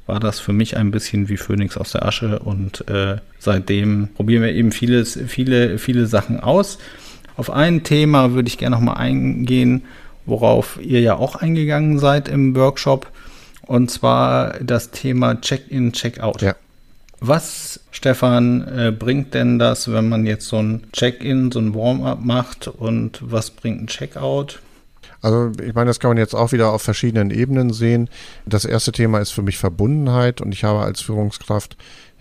war 0.07 0.19
das 0.19 0.41
für 0.41 0.53
mich 0.53 0.77
ein 0.77 0.91
bisschen 0.91 1.29
wie 1.29 1.37
Phönix 1.37 1.77
aus 1.77 1.93
der 1.93 2.05
Asche 2.05 2.41
und 2.41 2.89
äh, 2.89 3.19
seitdem 3.39 4.09
probieren 4.15 4.43
wir 4.43 4.53
eben 4.53 4.73
vieles, 4.73 5.19
viele, 5.29 5.79
viele 5.79 6.07
Sachen 6.07 6.41
aus. 6.41 6.79
Auf 7.37 7.51
ein 7.51 7.85
Thema 7.85 8.33
würde 8.33 8.49
ich 8.49 8.59
gerne 8.59 8.75
nochmal 8.75 8.97
eingehen, 8.97 9.83
worauf 10.27 10.79
ihr 10.83 11.01
ja 11.01 11.15
auch 11.17 11.37
eingegangen 11.37 11.99
seid 11.99 12.29
im 12.29 12.57
Workshop, 12.57 13.11
und 13.71 13.89
zwar 13.89 14.59
das 14.59 14.91
Thema 14.91 15.41
Check-in, 15.41 15.93
Check-out. 15.93 16.43
Ja. 16.43 16.57
Was, 17.21 17.79
Stefan, 17.93 18.67
äh, 18.67 18.91
bringt 18.91 19.33
denn 19.33 19.61
das, 19.61 19.93
wenn 19.93 20.09
man 20.09 20.27
jetzt 20.27 20.49
so 20.49 20.61
ein 20.61 20.89
Check-in, 20.93 21.53
so 21.53 21.61
ein 21.61 21.73
Warm-up 21.73 22.19
macht 22.21 22.67
und 22.67 23.21
was 23.23 23.51
bringt 23.51 23.81
ein 23.81 23.87
Check-out? 23.87 24.61
Also 25.23 25.53
ich 25.65 25.73
meine, 25.73 25.87
das 25.87 26.01
kann 26.01 26.11
man 26.11 26.19
jetzt 26.19 26.35
auch 26.35 26.51
wieder 26.51 26.73
auf 26.73 26.83
verschiedenen 26.83 27.31
Ebenen 27.31 27.73
sehen. 27.73 28.11
Das 28.45 28.65
erste 28.65 28.91
Thema 28.91 29.21
ist 29.21 29.31
für 29.31 29.43
mich 29.43 29.57
Verbundenheit 29.57 30.41
und 30.41 30.51
ich 30.51 30.65
habe 30.65 30.81
als 30.81 31.01
Führungskraft 31.01 31.77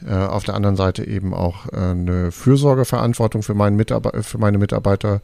auf 0.07 0.43
der 0.43 0.55
anderen 0.55 0.75
Seite 0.75 1.05
eben 1.05 1.33
auch 1.33 1.67
äh, 1.73 1.77
eine 1.77 2.31
Fürsorgeverantwortung 2.31 3.43
für, 3.43 3.53
meinen 3.53 3.75
Mitarbeiter, 3.75 4.23
für 4.23 4.37
meine 4.37 4.57
Mitarbeiter, 4.57 5.21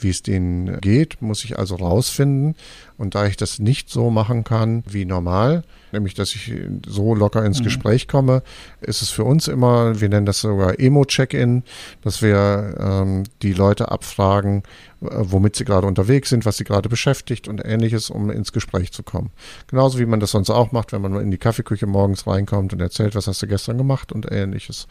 wie 0.00 0.10
es 0.10 0.22
denen 0.22 0.80
geht, 0.80 1.22
muss 1.22 1.44
ich 1.44 1.58
also 1.58 1.76
rausfinden. 1.76 2.54
Und 2.98 3.14
da 3.14 3.26
ich 3.26 3.36
das 3.36 3.58
nicht 3.58 3.90
so 3.90 4.10
machen 4.10 4.42
kann 4.42 4.82
wie 4.86 5.04
normal, 5.04 5.64
nämlich 5.92 6.14
dass 6.14 6.34
ich 6.34 6.52
so 6.86 7.14
locker 7.14 7.44
ins 7.44 7.60
mhm. 7.60 7.64
Gespräch 7.64 8.08
komme, 8.08 8.42
ist 8.80 9.02
es 9.02 9.10
für 9.10 9.24
uns 9.24 9.48
immer, 9.48 10.00
wir 10.00 10.08
nennen 10.08 10.26
das 10.26 10.40
sogar 10.40 10.78
Emo-Check-In, 10.78 11.62
dass 12.02 12.22
wir 12.22 12.76
ähm, 12.78 13.24
die 13.42 13.52
Leute 13.52 13.90
abfragen, 13.90 14.62
äh, 15.02 15.08
womit 15.10 15.56
sie 15.56 15.64
gerade 15.64 15.86
unterwegs 15.86 16.30
sind, 16.30 16.46
was 16.46 16.56
sie 16.56 16.64
gerade 16.64 16.88
beschäftigt 16.88 17.48
und 17.48 17.62
ähnliches, 17.64 18.08
um 18.08 18.30
ins 18.30 18.52
Gespräch 18.52 18.92
zu 18.92 19.02
kommen. 19.02 19.30
Genauso 19.66 19.98
wie 19.98 20.06
man 20.06 20.20
das 20.20 20.30
sonst 20.30 20.50
auch 20.50 20.72
macht, 20.72 20.92
wenn 20.92 21.02
man 21.02 21.20
in 21.20 21.30
die 21.30 21.38
Kaffeeküche 21.38 21.86
morgens 21.86 22.26
reinkommt 22.26 22.72
und 22.72 22.80
erzählt, 22.80 23.14
was 23.14 23.26
hast 23.26 23.42
du 23.42 23.46
gestern 23.46 23.76
gemacht 23.76 24.10
und 24.16 24.32
ähnliches. 24.32 24.88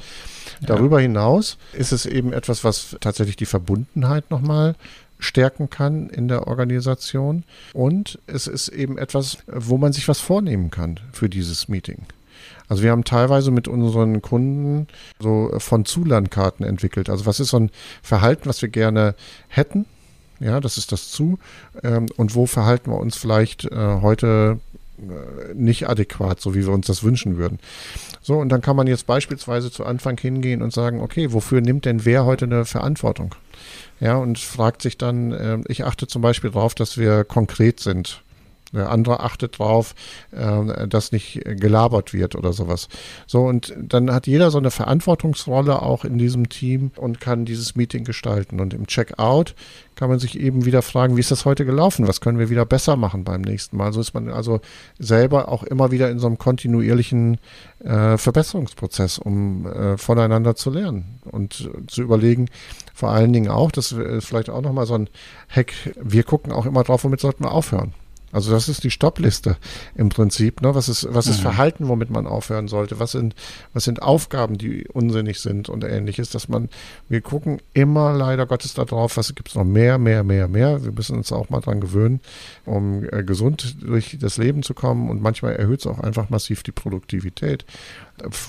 Ja. 0.62 0.68
Darüber 0.68 1.00
hinaus 1.00 1.58
ist 1.74 1.92
es 1.92 2.06
eben 2.06 2.32
etwas, 2.34 2.64
was 2.64 2.96
tatsächlich 3.02 3.36
die 3.36 3.46
Verbundenheit 3.46 4.32
nochmal 4.32 4.76
stärken 5.20 5.70
kann 5.70 6.10
in 6.10 6.28
der 6.28 6.48
Organisation. 6.48 7.44
Und 7.74 8.20
es 8.28 8.48
ist 8.48 8.70
eben 8.70 8.98
etwas, 8.98 9.38
wo 9.48 9.78
man 9.78 9.94
sich 9.94 10.08
was 10.08 10.20
vornehmen 10.20 10.72
kann 10.72 11.00
für 11.12 11.30
dieses 11.30 11.68
Meeting. 11.68 12.06
Also 12.68 12.84
wir 12.84 12.92
haben 12.92 13.04
teilweise 13.04 13.52
mit 13.52 13.68
unseren 13.68 14.22
Kunden 14.22 14.88
so 15.20 15.52
von 15.58 15.86
Zulandkarten 15.86 16.66
entwickelt. 16.66 17.10
Also 17.10 17.26
was 17.26 17.40
ist 17.40 17.50
so 17.50 17.58
ein 17.58 17.72
Verhalten, 18.02 18.50
was 18.50 18.62
wir 18.62 18.70
gerne 18.70 19.16
hätten? 19.48 19.86
Ja, 20.40 20.60
das 20.60 20.78
ist 20.78 20.92
das 20.92 21.12
Zu. 21.12 21.40
Ähm, 21.84 22.08
und 22.18 22.36
wo 22.36 22.46
verhalten 22.46 22.92
wir 22.92 22.98
uns 22.98 23.16
vielleicht 23.16 23.66
äh, 23.66 24.02
heute 24.02 24.60
äh, 24.60 24.76
nicht 25.54 25.90
adäquat, 25.90 26.40
so 26.40 26.56
wie 26.56 26.66
wir 26.66 26.74
uns 26.74 26.88
das 26.88 27.04
wünschen 27.04 27.38
würden. 27.38 27.60
So, 28.22 28.36
und 28.38 28.50
dann 28.50 28.62
kann 28.62 28.76
man 28.76 28.88
jetzt 28.88 29.08
beispielsweise 29.08 29.72
zu 29.72 29.86
Anfang 29.86 30.18
hingehen 30.18 30.62
und 30.62 30.74
sagen, 30.74 31.02
okay, 31.02 31.34
wofür 31.34 31.62
nimmt 31.62 31.86
denn 31.86 32.06
wer 32.06 32.26
heute 32.26 32.46
eine 32.46 32.66
Verantwortung? 32.66 33.36
Ja, 34.00 34.18
und 34.18 34.40
fragt 34.40 34.82
sich 34.82 34.98
dann, 34.98 35.32
äh, 35.32 35.60
ich 35.68 35.86
achte 35.86 36.08
zum 36.08 36.22
Beispiel 36.22 36.52
darauf, 36.52 36.76
dass 36.76 36.98
wir 36.98 37.24
konkret 37.24 37.80
sind. 37.80 38.24
Der 38.76 38.92
andere 38.92 39.22
achtet 39.22 39.60
darauf, 39.60 39.96
äh, 40.32 40.88
dass 40.88 41.12
nicht 41.12 41.42
gelabert 41.46 42.14
wird 42.14 42.36
oder 42.36 42.54
sowas. 42.54 42.88
So, 43.26 43.44
und 43.44 43.74
dann 43.78 44.12
hat 44.12 44.28
jeder 44.28 44.52
so 44.52 44.58
eine 44.58 44.72
Verantwortungsrolle 44.72 45.82
auch 45.82 46.06
in 46.06 46.18
diesem 46.18 46.50
Team 46.50 46.92
und 46.98 47.20
kann 47.20 47.46
dieses 47.46 47.76
Meeting 47.76 48.04
gestalten. 48.04 48.60
Und 48.60 48.74
im 48.74 48.88
Checkout 48.88 49.56
kann 49.96 50.10
man 50.10 50.20
sich 50.20 50.40
eben 50.40 50.66
wieder 50.66 50.82
fragen, 50.82 51.16
wie 51.16 51.22
ist 51.22 51.32
das 51.32 51.46
heute 51.46 51.66
gelaufen? 51.66 52.08
Was 52.08 52.22
können 52.22 52.38
wir 52.38 52.50
wieder 52.50 52.66
besser 52.66 52.96
machen 52.96 53.24
beim 53.24 53.42
nächsten 53.42 53.78
Mal? 53.78 53.94
So 53.94 54.02
ist 54.02 54.14
man 54.14 54.30
also 54.30 54.60
selber 55.00 55.50
auch 55.50 55.64
immer 55.64 55.92
wieder 55.92 56.10
in 56.10 56.20
so 56.20 56.28
einem 56.28 56.38
kontinuierlichen 56.38 57.38
äh, 57.84 58.18
Verbesserungsprozess, 58.18 59.18
um 59.18 59.66
äh, 59.66 59.98
voneinander 59.98 60.56
zu 60.56 60.70
lernen 60.70 61.20
und 61.32 61.70
zu 61.88 62.02
überlegen, 62.02 62.48
vor 62.94 63.10
allen 63.10 63.34
Dingen 63.34 63.50
auch, 63.50 63.72
das 63.72 63.92
ist 63.92 64.26
vielleicht 64.26 64.50
auch 64.50 64.62
nochmal 64.62 64.86
so 64.86 64.96
ein 64.96 65.10
Hack, 65.50 65.74
wir 66.02 66.24
gucken 66.24 66.52
auch 66.52 66.66
immer 66.66 66.84
drauf, 66.84 67.04
womit 67.04 67.20
sollten 67.20 67.44
wir 67.44 67.52
aufhören. 67.52 67.94
Also 68.36 68.52
das 68.52 68.68
ist 68.68 68.84
die 68.84 68.92
Stoppliste 68.92 69.56
im 69.96 70.10
Prinzip. 70.10 70.62
Ne? 70.62 70.76
Was 70.76 70.90
ist, 70.90 71.08
was 71.10 71.28
ist 71.28 71.38
mhm. 71.38 71.44
Verhalten, 71.44 71.88
womit 71.88 72.10
man 72.10 72.28
aufhören 72.28 72.68
sollte? 72.68 73.00
Was 73.00 73.14
sind, 73.14 73.34
was 73.74 73.86
sind 73.86 74.02
Aufgaben, 74.02 74.58
die 74.58 74.86
unsinnig 74.90 75.40
sind 75.40 75.70
und 75.70 75.86
ähnliches, 75.86 76.32
dass 76.32 76.50
man, 76.50 76.68
wir 77.08 77.22
gucken 77.22 77.62
immer 77.74 78.12
leider 78.12 78.46
Gottes 78.46 78.74
darauf, 78.74 79.16
was 79.16 79.34
gibt 79.36 79.48
es 79.48 79.56
noch 79.56 79.64
mehr, 79.64 79.98
mehr, 79.98 80.26
mehr, 80.26 80.50
mehr. 80.50 80.84
Wir 80.84 80.92
müssen 80.92 81.16
uns 81.16 81.32
auch 81.32 81.50
mal 81.50 81.62
dran 81.62 81.80
gewöhnen, 81.80 82.20
um 82.66 83.06
äh, 83.10 83.24
gesund 83.24 83.78
durch 83.82 84.18
das 84.20 84.36
Leben 84.36 84.64
zu 84.64 84.74
kommen 84.74 85.10
und 85.10 85.22
manchmal 85.22 85.56
erhöht 85.56 85.80
es 85.80 85.88
auch 85.88 86.00
einfach 86.00 86.30
massiv 86.30 86.62
die 86.62 86.74
Produktivität. 86.74 87.64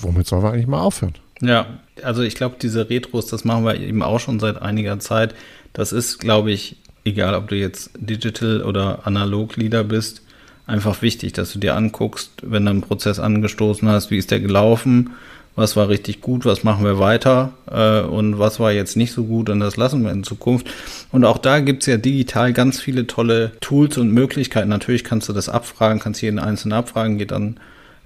Womit 0.01 0.27
sollen 0.27 0.43
wir 0.43 0.51
eigentlich 0.51 0.67
mal 0.67 0.81
aufhören? 0.81 1.15
Ja, 1.39 1.79
also 2.03 2.23
ich 2.23 2.35
glaube, 2.35 2.57
diese 2.61 2.89
Retros, 2.89 3.27
das 3.27 3.45
machen 3.45 3.63
wir 3.63 3.79
eben 3.79 4.03
auch 4.03 4.19
schon 4.19 4.41
seit 4.41 4.61
einiger 4.61 4.99
Zeit. 4.99 5.33
Das 5.71 5.93
ist, 5.93 6.19
glaube 6.19 6.51
ich, 6.51 6.75
egal 7.07 7.35
ob 7.35 7.47
du 7.47 7.55
jetzt 7.55 7.91
Digital 7.97 8.63
oder 8.63 9.05
Analog 9.05 9.55
Leader 9.55 9.83
bist, 9.83 10.21
einfach 10.65 11.01
wichtig, 11.01 11.33
dass 11.33 11.53
du 11.53 11.59
dir 11.59 11.75
anguckst, 11.75 12.31
wenn 12.43 12.65
du 12.65 12.71
einen 12.71 12.81
Prozess 12.81 13.19
angestoßen 13.19 13.87
hast, 13.87 14.11
wie 14.11 14.17
ist 14.17 14.31
der 14.31 14.39
gelaufen, 14.39 15.11
was 15.55 15.75
war 15.75 15.89
richtig 15.89 16.21
gut, 16.21 16.45
was 16.45 16.63
machen 16.63 16.85
wir 16.85 16.99
weiter 16.99 17.53
äh, 17.71 18.01
und 18.01 18.37
was 18.37 18.59
war 18.59 18.71
jetzt 18.71 18.95
nicht 18.95 19.11
so 19.11 19.23
gut 19.23 19.49
und 19.49 19.59
das 19.59 19.75
lassen 19.75 20.03
wir 20.03 20.11
in 20.11 20.23
Zukunft. 20.23 20.69
Und 21.11 21.25
auch 21.25 21.39
da 21.39 21.61
gibt 21.61 21.81
es 21.83 21.87
ja 21.87 21.97
digital 21.97 22.53
ganz 22.53 22.79
viele 22.79 23.07
tolle 23.07 23.53
Tools 23.59 23.97
und 23.97 24.11
Möglichkeiten. 24.11 24.69
Natürlich 24.69 25.03
kannst 25.03 25.29
du 25.29 25.33
das 25.33 25.49
abfragen, 25.49 25.99
kannst 25.99 26.21
jeden 26.21 26.37
einzelnen 26.37 26.77
abfragen, 26.77 27.17
geht 27.17 27.31
dann 27.31 27.59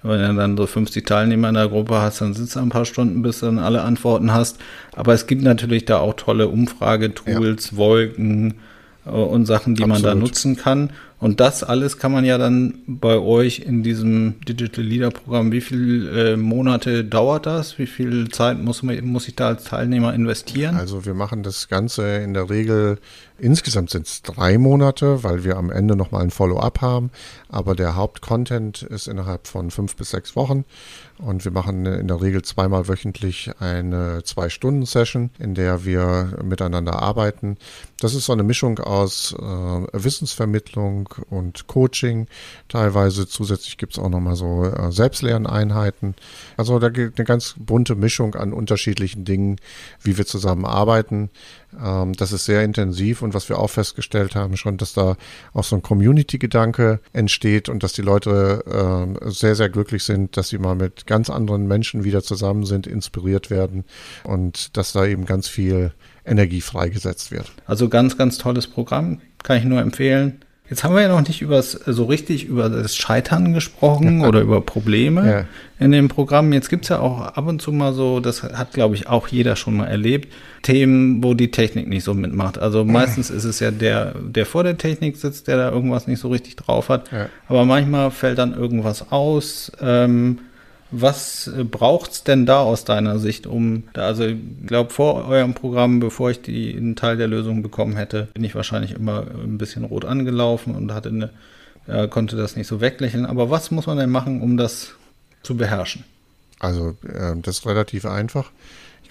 wenn 0.04 0.36
du 0.36 0.42
dann 0.42 0.58
so 0.58 0.66
50 0.66 1.06
Teilnehmer 1.06 1.50
in 1.50 1.56
der 1.56 1.68
Gruppe 1.68 2.02
hast, 2.02 2.22
dann 2.22 2.34
sitzt 2.34 2.56
du 2.56 2.60
ein 2.60 2.70
paar 2.70 2.86
Stunden, 2.86 3.22
bis 3.22 3.40
du 3.40 3.46
dann 3.48 3.60
alle 3.60 3.84
Antworten 3.84 4.34
hast. 4.34 4.58
Aber 4.96 5.14
es 5.14 5.28
gibt 5.28 5.44
natürlich 5.44 5.86
da 5.86 6.00
auch 6.00 6.16
tolle 6.16 6.48
Umfragetools, 6.48 7.72
ja. 7.72 7.78
Wolken, 7.78 8.56
und 9.06 9.46
Sachen, 9.46 9.76
die 9.76 9.84
Absolut. 9.84 10.04
man 10.04 10.12
da 10.12 10.16
nutzen 10.16 10.56
kann. 10.58 10.92
Und 11.20 11.40
das 11.40 11.64
alles 11.64 11.98
kann 12.00 12.12
man 12.12 12.26
ja 12.26 12.40
dann 12.40 12.80
bei 12.88 13.18
euch 13.20 13.60
in 13.60 13.84
diesem 13.84 14.42
Digital 14.42 14.84
Leader 14.84 15.12
Programm, 15.12 15.52
wie 15.52 15.62
viele 15.62 16.34
äh, 16.34 16.38
Monate 16.38 17.04
dauert 17.04 17.46
das? 17.46 17.78
Wie 17.78 17.86
viel 17.86 18.30
Zeit 18.30 18.60
muss, 18.60 18.82
man, 18.82 19.06
muss 19.06 19.28
ich 19.28 19.36
da 19.36 19.50
als 19.50 19.66
Teilnehmer 19.66 20.16
investieren? 20.16 20.76
Also 20.76 21.06
wir 21.06 21.14
machen 21.14 21.44
das 21.44 21.68
Ganze 21.68 22.18
in 22.18 22.34
der 22.34 22.50
Regel 22.50 22.98
Insgesamt 23.42 23.90
sind 23.90 24.06
es 24.06 24.22
drei 24.22 24.60
Monate, 24.60 25.24
weil 25.24 25.44
wir 25.44 25.58
am 25.58 25.72
Ende 25.72 25.96
nochmal 25.96 26.22
ein 26.22 26.30
Follow-up 26.30 26.80
haben. 26.82 27.10
Aber 27.50 27.74
der 27.74 27.96
Hauptcontent 27.96 28.84
ist 28.84 29.08
innerhalb 29.08 29.48
von 29.48 29.72
fünf 29.72 29.96
bis 29.96 30.12
sechs 30.12 30.36
Wochen. 30.36 30.64
Und 31.18 31.44
wir 31.44 31.52
machen 31.52 31.88
in 31.88 32.08
der 32.08 32.22
Regel 32.22 32.44
zweimal 32.44 32.88
wöchentlich 32.88 33.50
eine 33.60 34.24
Zwei-Stunden-Session, 34.24 35.32
in 35.40 35.56
der 35.56 35.86
wir 35.86 36.38
miteinander 36.44 37.02
arbeiten. 37.02 37.58
Das 38.00 38.14
ist 38.14 38.26
so 38.26 38.34
eine 38.34 38.44
Mischung 38.44 38.78
aus 38.78 39.34
äh, 39.34 39.44
Wissensvermittlung 39.44 41.10
und 41.32 41.66
Coaching. 41.66 42.28
Teilweise 42.70 43.28
zusätzlich 43.28 43.78
gibt 43.78 43.94
es 43.94 44.00
auch 44.00 44.10
nochmal 44.10 44.36
so 44.36 44.66
äh, 44.66 44.92
Selbstlerneinheiten. 44.92 46.16
Also 46.58 46.78
da 46.78 46.90
gibt 46.90 47.18
eine 47.18 47.26
ganz 47.26 47.56
bunte 47.58 47.96
Mischung 47.96 48.36
an 48.36 48.54
unterschiedlichen 48.54 49.26
Dingen, 49.26 49.58
wie 50.02 50.18
wir 50.18 50.28
zusammenarbeiten. 50.28 51.32
Ähm, 51.80 52.14
das 52.14 52.32
ist 52.32 52.46
sehr 52.46 52.64
intensiv 52.64 53.22
und 53.22 53.34
was 53.34 53.50
wir 53.50 53.60
auch 53.60 53.70
festgestellt 53.70 54.36
haben 54.36 54.58
schon, 54.58 54.78
dass 54.78 54.94
da 54.94 55.16
auch 55.54 55.64
so 55.64 55.76
ein 55.76 55.82
Community-Gedanke 55.82 57.00
entsteht 57.14 57.70
und 57.70 57.84
dass 57.84 57.94
die 57.94 58.02
Leute 58.02 58.64
äh, 59.24 59.30
sehr, 59.30 59.56
sehr 59.56 59.70
glücklich 59.70 60.04
sind, 60.04 60.38
dass 60.38 60.50
sie 60.50 60.58
mal 60.58 60.76
mit 60.76 61.08
ganz 61.08 61.30
anderen 61.30 61.68
Menschen 61.68 62.04
wieder 62.04 62.24
zusammen 62.24 62.66
sind, 62.66 62.88
inspiriert 62.88 63.50
werden 63.50 63.86
und 64.24 64.76
dass 64.78 64.92
da 64.92 65.06
eben 65.06 65.26
ganz 65.26 65.48
viel 65.48 65.94
Energie 66.26 66.62
freigesetzt 66.62 67.32
wird. 67.32 67.52
Also 67.66 67.90
ganz, 67.90 68.18
ganz 68.18 68.38
tolles 68.38 68.68
Programm, 68.68 69.22
kann 69.44 69.58
ich 69.58 69.64
nur 69.64 69.82
empfehlen. 69.82 70.40
Jetzt 70.72 70.86
haben 70.86 70.96
wir 70.96 71.02
ja 71.02 71.10
noch 71.10 71.28
nicht 71.28 71.42
übers, 71.42 71.72
so 71.74 72.06
richtig 72.06 72.46
über 72.46 72.70
das 72.70 72.96
Scheitern 72.96 73.52
gesprochen 73.54 74.22
oder 74.22 74.40
über 74.40 74.62
Probleme 74.62 75.30
ja. 75.30 75.46
in 75.86 75.92
dem 75.92 76.08
Programm. 76.08 76.54
Jetzt 76.54 76.70
gibt 76.70 76.86
es 76.86 76.90
ja 76.90 77.00
auch 77.00 77.20
ab 77.20 77.46
und 77.46 77.62
zu 77.62 77.74
mal 77.74 77.92
so, 77.92 78.22
das 78.22 78.42
hat, 78.42 78.72
glaube 78.72 78.96
ich, 78.96 79.06
auch 79.10 79.28
jeder 79.28 79.58
schon 79.58 79.76
mal 79.76 79.88
erlebt, 79.88 80.32
Themen, 80.62 81.22
wo 81.22 81.34
die 81.34 81.52
Technik 81.52 81.90
nicht 81.90 82.06
so 82.06 82.14
mitmacht. 82.14 82.58
Also 82.58 82.86
meistens 82.86 83.30
ist 83.30 83.44
es 83.44 83.60
ja 83.60 83.70
der, 83.70 84.16
der 84.22 84.46
vor 84.46 84.64
der 84.64 84.78
Technik 84.78 85.18
sitzt, 85.18 85.50
der 85.50 85.58
da 85.58 85.70
irgendwas 85.72 86.08
nicht 86.08 86.22
so 86.22 86.30
richtig 86.30 86.56
drauf 86.56 86.88
hat. 86.88 87.12
Ja. 87.12 87.28
Aber 87.50 87.66
manchmal 87.66 88.10
fällt 88.10 88.38
dann 88.38 88.54
irgendwas 88.54 89.12
aus. 89.12 89.74
Ähm, 89.82 90.40
was 90.92 91.48
äh, 91.48 91.64
braucht 91.64 92.12
es 92.12 92.24
denn 92.24 92.46
da 92.46 92.62
aus 92.62 92.84
deiner 92.86 93.20
Sicht, 93.20 93.48
um, 93.48 93.84
da, 93.94 94.04
also 94.04 94.26
ich 94.26 94.38
glaube, 94.66 94.92
vor 94.92 95.28
eurem 95.28 95.54
Programm, 95.54 96.00
bevor 96.00 96.32
ich 96.32 96.42
die, 96.42 96.76
einen 96.76 96.96
Teil 96.96 97.18
der 97.18 97.28
Lösung 97.28 97.64
bekommen 97.64 97.96
hätte, 97.96 98.28
bin 98.34 98.44
ich 98.44 98.56
wahrscheinlich 98.56 98.92
immer 98.92 99.26
ein 99.44 99.58
bisschen 99.58 99.86
rot 99.86 100.06
angelaufen 100.06 100.76
und 100.76 100.94
hatte 100.94 101.10
eine, 101.10 101.30
äh, 101.88 102.08
konnte 102.08 102.36
das 102.36 102.56
nicht 102.56 102.68
so 102.68 102.82
weglächeln. 102.82 103.26
Aber 103.26 103.50
was 103.50 103.72
muss 103.72 103.88
man 103.88 103.98
denn 103.98 104.10
machen, 104.10 104.42
um 104.42 104.58
das 104.58 104.94
zu 105.44 105.58
beherrschen? 105.58 106.04
Also, 106.60 106.96
äh, 107.08 107.36
das 107.42 107.60
ist 107.60 107.66
relativ 107.66 108.06
einfach 108.06 108.52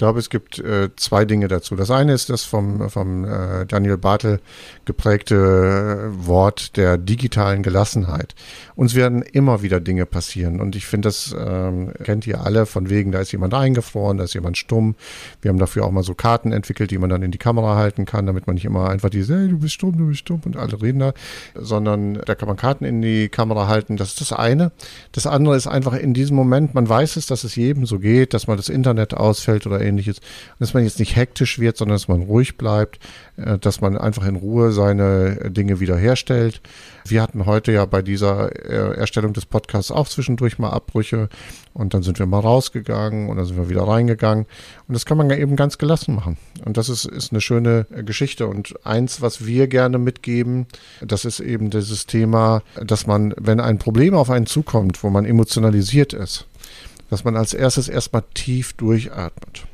glaube, 0.00 0.18
es 0.18 0.30
gibt 0.30 0.58
äh, 0.58 0.88
zwei 0.96 1.26
Dinge 1.26 1.46
dazu. 1.46 1.76
Das 1.76 1.90
eine 1.90 2.14
ist 2.14 2.30
das 2.30 2.42
vom, 2.42 2.88
vom 2.88 3.26
äh, 3.26 3.66
Daniel 3.66 3.98
Bartel 3.98 4.40
geprägte 4.86 5.34
äh, 5.34 6.26
Wort 6.26 6.78
der 6.78 6.96
digitalen 6.96 7.62
Gelassenheit. 7.62 8.34
Uns 8.76 8.94
werden 8.94 9.20
immer 9.20 9.60
wieder 9.60 9.78
Dinge 9.78 10.06
passieren 10.06 10.58
und 10.58 10.74
ich 10.74 10.86
finde, 10.86 11.08
das 11.08 11.36
ähm, 11.38 11.92
kennt 12.02 12.26
ihr 12.26 12.40
alle 12.40 12.64
von 12.64 12.88
wegen, 12.88 13.12
da 13.12 13.20
ist 13.20 13.32
jemand 13.32 13.52
eingefroren, 13.52 14.16
da 14.16 14.24
ist 14.24 14.32
jemand 14.32 14.56
stumm. 14.56 14.94
Wir 15.42 15.50
haben 15.50 15.58
dafür 15.58 15.84
auch 15.84 15.90
mal 15.90 16.02
so 16.02 16.14
Karten 16.14 16.50
entwickelt, 16.50 16.90
die 16.90 16.96
man 16.96 17.10
dann 17.10 17.20
in 17.20 17.30
die 17.30 17.36
Kamera 17.36 17.76
halten 17.76 18.06
kann, 18.06 18.24
damit 18.24 18.46
man 18.46 18.54
nicht 18.54 18.64
immer 18.64 18.88
einfach 18.88 19.10
diese, 19.10 19.38
hey, 19.38 19.48
du 19.48 19.58
bist 19.58 19.74
stumm, 19.74 19.98
du 19.98 20.06
bist 20.06 20.20
stumm 20.20 20.40
und 20.46 20.56
alle 20.56 20.80
reden 20.80 21.00
da, 21.00 21.12
sondern 21.54 22.14
da 22.24 22.34
kann 22.34 22.48
man 22.48 22.56
Karten 22.56 22.86
in 22.86 23.02
die 23.02 23.28
Kamera 23.28 23.68
halten. 23.68 23.98
Das 23.98 24.08
ist 24.08 24.22
das 24.22 24.32
eine. 24.32 24.72
Das 25.12 25.26
andere 25.26 25.56
ist 25.56 25.66
einfach 25.66 25.92
in 25.92 26.14
diesem 26.14 26.36
Moment, 26.36 26.72
man 26.72 26.88
weiß 26.88 27.16
es, 27.16 27.26
dass 27.26 27.44
es 27.44 27.54
jedem 27.54 27.84
so 27.84 27.98
geht, 27.98 28.32
dass 28.32 28.46
mal 28.46 28.56
das 28.56 28.70
Internet 28.70 29.12
ausfällt 29.12 29.66
oder 29.66 29.82
ähnliches. 29.82 29.89
Dass 30.58 30.74
man 30.74 30.84
jetzt 30.84 30.98
nicht 30.98 31.16
hektisch 31.16 31.58
wird, 31.58 31.76
sondern 31.76 31.96
dass 31.96 32.08
man 32.08 32.22
ruhig 32.22 32.56
bleibt, 32.56 32.98
äh, 33.36 33.58
dass 33.58 33.80
man 33.80 33.96
einfach 33.96 34.26
in 34.26 34.36
Ruhe 34.36 34.72
seine 34.72 35.50
Dinge 35.50 35.80
wiederherstellt. 35.80 36.60
Wir 37.06 37.22
hatten 37.22 37.46
heute 37.46 37.72
ja 37.72 37.84
bei 37.86 38.02
dieser 38.02 38.54
äh, 38.54 38.96
Erstellung 38.96 39.32
des 39.32 39.46
Podcasts 39.46 39.90
auch 39.90 40.08
zwischendurch 40.08 40.58
mal 40.58 40.70
Abbrüche 40.70 41.28
und 41.72 41.94
dann 41.94 42.02
sind 42.02 42.18
wir 42.18 42.26
mal 42.26 42.40
rausgegangen 42.40 43.28
und 43.28 43.36
dann 43.36 43.46
sind 43.46 43.56
wir 43.56 43.68
wieder 43.68 43.82
reingegangen. 43.82 44.46
Und 44.88 44.94
das 44.94 45.06
kann 45.06 45.16
man 45.16 45.30
ja 45.30 45.36
eben 45.36 45.56
ganz 45.56 45.78
gelassen 45.78 46.14
machen. 46.14 46.36
Und 46.64 46.76
das 46.76 46.88
ist, 46.88 47.04
ist 47.04 47.32
eine 47.32 47.40
schöne 47.40 47.86
äh, 47.94 48.02
Geschichte. 48.02 48.46
Und 48.46 48.74
eins, 48.84 49.20
was 49.20 49.46
wir 49.46 49.66
gerne 49.68 49.98
mitgeben, 49.98 50.66
das 51.00 51.24
ist 51.24 51.40
eben 51.40 51.70
dieses 51.70 52.06
Thema, 52.06 52.62
dass 52.74 53.06
man, 53.06 53.34
wenn 53.38 53.60
ein 53.60 53.78
Problem 53.78 54.14
auf 54.14 54.30
einen 54.30 54.46
zukommt, 54.46 55.02
wo 55.02 55.10
man 55.10 55.24
emotionalisiert 55.24 56.12
ist, 56.12 56.46
dass 57.08 57.24
man 57.24 57.36
als 57.36 57.54
erstes 57.54 57.88
erstmal 57.88 58.22
tief 58.34 58.72
durchatmet. 58.74 59.64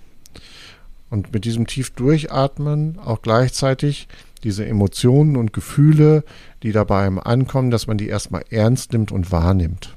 Und 1.11 1.33
mit 1.33 1.45
diesem 1.45 1.67
tief 1.67 1.91
Durchatmen 1.91 2.99
auch 2.99 3.23
gleichzeitig 3.23 4.09
diese 4.43 4.67
Emotionen 4.67 5.37
und 5.37 5.53
Gefühle, 5.53 6.25
die 6.63 6.73
dabei 6.73 7.07
ankommen, 7.07 7.71
dass 7.71 7.87
man 7.87 7.99
die 7.99 8.09
erstmal 8.09 8.45
ernst 8.51 8.93
nimmt 8.93 9.13
und 9.13 9.33
wahrnimmt. 9.33 9.97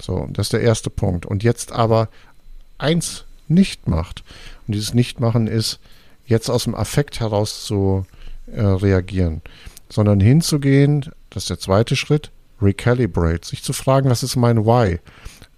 So, 0.00 0.28
das 0.32 0.46
ist 0.46 0.52
der 0.52 0.60
erste 0.60 0.90
Punkt. 0.90 1.26
Und 1.26 1.42
jetzt 1.42 1.72
aber 1.72 2.08
eins 2.78 3.24
nicht 3.48 3.88
macht. 3.88 4.24
Und 4.66 4.74
dieses 4.74 4.94
Nichtmachen 4.94 5.46
ist, 5.46 5.80
jetzt 6.26 6.50
aus 6.50 6.64
dem 6.64 6.74
Affekt 6.74 7.20
heraus 7.20 7.64
zu 7.64 8.06
äh, 8.46 8.60
reagieren, 8.60 9.42
sondern 9.88 10.20
hinzugehen, 10.20 11.10
das 11.30 11.44
ist 11.44 11.50
der 11.50 11.58
zweite 11.58 11.96
Schritt, 11.96 12.30
recalibrate, 12.60 13.48
sich 13.48 13.62
zu 13.62 13.72
fragen, 13.72 14.10
was 14.10 14.22
ist 14.22 14.36
mein 14.36 14.64
Why? 14.64 14.98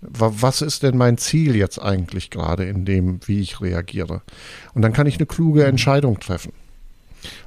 Was 0.02 0.62
ist 0.62 0.82
denn 0.82 0.96
mein 0.96 1.18
Ziel 1.18 1.56
jetzt 1.56 1.78
eigentlich 1.78 2.30
gerade 2.30 2.64
in 2.64 2.84
dem, 2.84 3.20
wie 3.26 3.40
ich 3.40 3.60
reagiere? 3.60 4.22
Und 4.74 4.82
dann 4.82 4.92
kann 4.92 5.06
ich 5.06 5.16
eine 5.16 5.26
kluge 5.26 5.64
Entscheidung 5.64 6.20
treffen. 6.20 6.52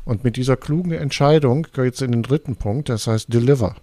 Und 0.05 0.23
mit 0.23 0.37
dieser 0.37 0.55
klugen 0.55 0.91
Entscheidung 0.91 1.67
geht 1.73 1.95
es 1.95 2.01
in 2.01 2.11
den 2.11 2.23
dritten 2.23 2.55
Punkt, 2.55 2.89
das 2.89 3.07
heißt 3.07 3.33
Deliver. 3.33 3.75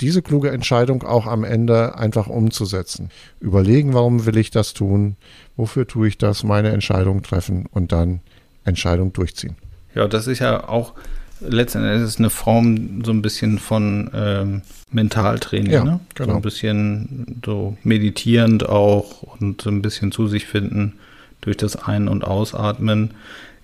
Diese 0.00 0.22
kluge 0.22 0.50
Entscheidung 0.50 1.02
auch 1.02 1.26
am 1.26 1.44
Ende 1.44 1.96
einfach 1.96 2.26
umzusetzen. 2.26 3.10
Überlegen, 3.40 3.94
warum 3.94 4.26
will 4.26 4.36
ich 4.36 4.50
das 4.50 4.74
tun? 4.74 5.16
Wofür 5.56 5.86
tue 5.86 6.08
ich 6.08 6.18
das? 6.18 6.44
Meine 6.44 6.70
Entscheidung 6.70 7.22
treffen 7.22 7.66
und 7.70 7.92
dann 7.92 8.20
Entscheidung 8.64 9.12
durchziehen. 9.12 9.56
Ja, 9.94 10.08
das 10.08 10.26
ist 10.26 10.38
ja 10.38 10.68
auch 10.68 10.94
letztendlich 11.48 12.18
eine 12.18 12.30
Form 12.30 13.04
so 13.04 13.12
ein 13.12 13.22
bisschen 13.22 13.58
von 13.58 14.10
ähm, 14.14 14.62
Mentaltraining, 14.90 15.72
ja, 15.72 15.84
ne? 15.84 16.00
Genau. 16.14 16.30
So 16.30 16.36
ein 16.36 16.42
bisschen 16.42 17.40
so 17.44 17.76
meditierend 17.82 18.68
auch 18.68 19.22
und 19.22 19.62
so 19.62 19.70
ein 19.70 19.82
bisschen 19.82 20.12
zu 20.12 20.28
sich 20.28 20.46
finden 20.46 20.94
durch 21.40 21.56
das 21.56 21.76
Ein- 21.76 22.08
und 22.08 22.24
Ausatmen. 22.24 23.10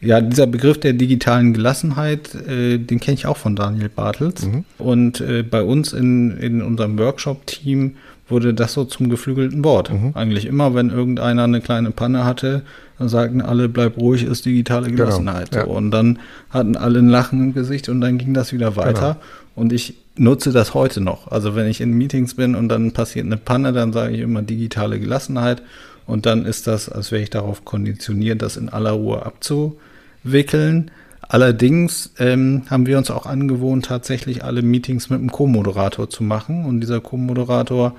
Ja, 0.01 0.21
dieser 0.21 0.47
Begriff 0.47 0.79
der 0.79 0.93
digitalen 0.93 1.55
Gelassenheit, 1.55 2.35
äh, 2.35 2.79
den 2.79 3.01
kenne 3.01 3.15
ich 3.15 3.27
auch 3.27 3.37
von 3.37 3.57
Daniel 3.57 3.89
Bartels. 3.89 4.47
Mhm. 4.47 4.65
Und 4.79 5.21
äh, 5.21 5.43
bei 5.43 5.63
uns 5.63 5.93
in, 5.93 6.37
in 6.39 6.63
unserem 6.63 6.99
Workshop-Team 6.99 7.97
wurde 8.29 8.55
das 8.55 8.75
so 8.75 8.85
zum 8.85 9.09
geflügelten 9.09 9.65
Wort. 9.65 9.93
Mhm. 9.93 10.13
Eigentlich 10.15 10.47
immer, 10.47 10.75
wenn 10.75 10.91
irgendeiner 10.91 11.45
eine 11.45 11.61
kleine 11.61 11.91
Panne 11.91 12.25
hatte, 12.25 12.63
dann 12.99 13.09
sagten 13.09 13.41
alle, 13.41 13.69
bleib 13.69 13.97
ruhig, 13.97 14.25
ist 14.25 14.45
digitale 14.45 14.87
genau, 14.87 15.05
Gelassenheit. 15.05 15.53
Genau, 15.53 15.67
ja. 15.67 15.73
Und 15.73 15.91
dann 15.91 16.19
hatten 16.51 16.77
alle 16.77 16.99
ein 16.99 17.09
Lachen 17.09 17.41
im 17.41 17.55
Gesicht 17.55 17.89
und 17.89 18.01
dann 18.01 18.19
ging 18.19 18.35
das 18.35 18.53
wieder 18.53 18.77
weiter. 18.77 19.15
Genau. 19.15 19.27
Und 19.55 19.73
ich 19.73 19.95
nutze 20.17 20.53
das 20.53 20.75
heute 20.75 21.01
noch. 21.01 21.31
Also 21.31 21.55
wenn 21.55 21.69
ich 21.69 21.81
in 21.81 21.93
Meetings 21.93 22.35
bin 22.35 22.55
und 22.55 22.69
dann 22.69 22.93
passiert 22.93 23.27
eine 23.27 23.37
Panne, 23.37 23.73
dann 23.73 23.93
sage 23.93 24.15
ich 24.15 24.21
immer 24.21 24.43
digitale 24.43 24.99
Gelassenheit. 24.99 25.63
Und 26.07 26.27
dann 26.27 26.45
ist 26.45 26.67
das, 26.67 26.89
als 26.89 27.13
wäre 27.13 27.23
ich 27.23 27.31
darauf 27.31 27.65
konditioniert, 27.65 28.43
das 28.43 28.57
in 28.57 28.69
aller 28.69 28.93
Ruhe 28.93 29.25
abzuwickeln. 29.25 30.91
Allerdings 31.21 32.15
ähm, 32.19 32.63
haben 32.71 32.87
wir 32.87 32.97
uns 32.99 33.11
auch 33.11 33.27
angewohnt, 33.27 33.85
tatsächlich 33.85 34.43
alle 34.43 34.63
Meetings 34.63 35.11
mit 35.11 35.21
einem 35.21 35.31
Co-Moderator 35.31 36.09
zu 36.09 36.25
machen. 36.25 36.65
Und 36.65 36.81
dieser 36.81 37.01
Co-Moderator 37.01 37.95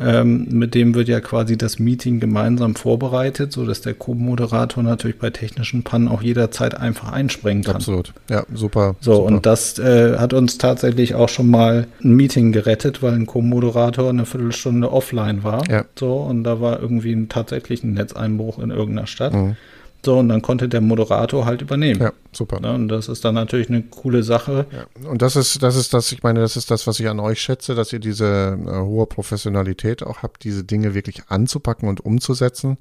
ähm, 0.00 0.46
mit 0.50 0.74
dem 0.74 0.94
wird 0.94 1.08
ja 1.08 1.20
quasi 1.20 1.58
das 1.58 1.78
Meeting 1.78 2.20
gemeinsam 2.20 2.74
vorbereitet, 2.74 3.52
sodass 3.52 3.82
der 3.82 3.94
Co-Moderator 3.94 4.82
natürlich 4.82 5.18
bei 5.18 5.30
technischen 5.30 5.82
Pannen 5.82 6.08
auch 6.08 6.22
jederzeit 6.22 6.74
einfach 6.74 7.12
einspringen 7.12 7.62
kann. 7.62 7.76
Absolut. 7.76 8.14
Ja, 8.28 8.44
super. 8.54 8.96
So, 9.00 9.14
super. 9.14 9.26
und 9.26 9.46
das 9.46 9.78
äh, 9.78 10.16
hat 10.18 10.32
uns 10.32 10.58
tatsächlich 10.58 11.14
auch 11.14 11.28
schon 11.28 11.50
mal 11.50 11.86
ein 12.02 12.14
Meeting 12.14 12.52
gerettet, 12.52 13.02
weil 13.02 13.12
ein 13.12 13.26
Co-Moderator 13.26 14.08
eine 14.08 14.24
Viertelstunde 14.24 14.90
offline 14.90 15.44
war. 15.44 15.68
Ja. 15.70 15.84
So, 15.98 16.14
und 16.14 16.44
da 16.44 16.60
war 16.60 16.80
irgendwie 16.80 17.12
ein, 17.12 17.28
tatsächlich 17.28 17.84
ein 17.84 17.92
Netzeinbruch 17.92 18.58
in 18.58 18.70
irgendeiner 18.70 19.06
Stadt. 19.06 19.34
Mhm. 19.34 19.56
So, 20.04 20.18
und 20.18 20.28
dann 20.30 20.40
konnte 20.40 20.68
der 20.68 20.80
Moderator 20.80 21.44
halt 21.44 21.60
übernehmen. 21.60 22.00
Ja, 22.00 22.12
super. 22.32 22.58
Ja, 22.62 22.74
und 22.74 22.88
das 22.88 23.08
ist 23.08 23.24
dann 23.24 23.34
natürlich 23.34 23.68
eine 23.68 23.82
coole 23.82 24.22
Sache. 24.22 24.66
Ja, 24.72 25.10
und 25.10 25.20
das 25.20 25.36
ist, 25.36 25.62
das 25.62 25.76
ist 25.76 25.92
das, 25.92 26.10
ich 26.12 26.22
meine, 26.22 26.40
das 26.40 26.56
ist 26.56 26.70
das, 26.70 26.86
was 26.86 26.98
ich 27.00 27.08
an 27.08 27.20
euch 27.20 27.40
schätze, 27.40 27.74
dass 27.74 27.92
ihr 27.92 27.98
diese 27.98 28.58
äh, 28.66 28.80
hohe 28.80 29.06
Professionalität 29.06 30.02
auch 30.02 30.22
habt, 30.22 30.44
diese 30.44 30.64
Dinge 30.64 30.94
wirklich 30.94 31.24
anzupacken 31.28 31.88
und 31.88 32.00
umzusetzen. 32.00 32.78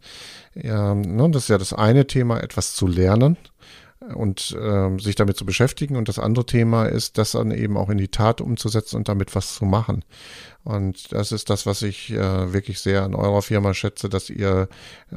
Ja, 0.56 0.96
ne, 0.96 1.30
das 1.32 1.44
ist 1.44 1.50
ja 1.50 1.58
das 1.58 1.74
eine 1.74 2.08
Thema, 2.08 2.42
etwas 2.42 2.74
zu 2.74 2.88
lernen. 2.88 3.38
Und 4.16 4.56
äh, 4.60 4.98
sich 5.00 5.16
damit 5.16 5.36
zu 5.38 5.46
beschäftigen. 5.46 5.98
Und 5.98 6.08
das 6.08 6.20
andere 6.20 6.46
Thema 6.46 6.86
ist, 6.86 7.18
das 7.18 7.32
dann 7.32 7.52
eben 7.52 7.78
auch 7.78 7.90
in 7.90 7.98
die 7.98 8.08
Tat 8.08 8.40
umzusetzen 8.40 8.96
und 8.96 9.10
damit 9.10 9.36
was 9.36 9.56
zu 9.56 9.66
machen. 9.66 10.06
Und 10.64 11.12
das 11.12 11.32
ist 11.32 11.50
das, 11.50 11.66
was 11.66 11.82
ich 11.82 12.12
äh, 12.12 12.54
wirklich 12.54 12.80
sehr 12.80 13.04
an 13.04 13.16
eurer 13.16 13.42
Firma 13.42 13.74
schätze, 13.74 14.08
dass 14.08 14.30
ihr 14.30 14.70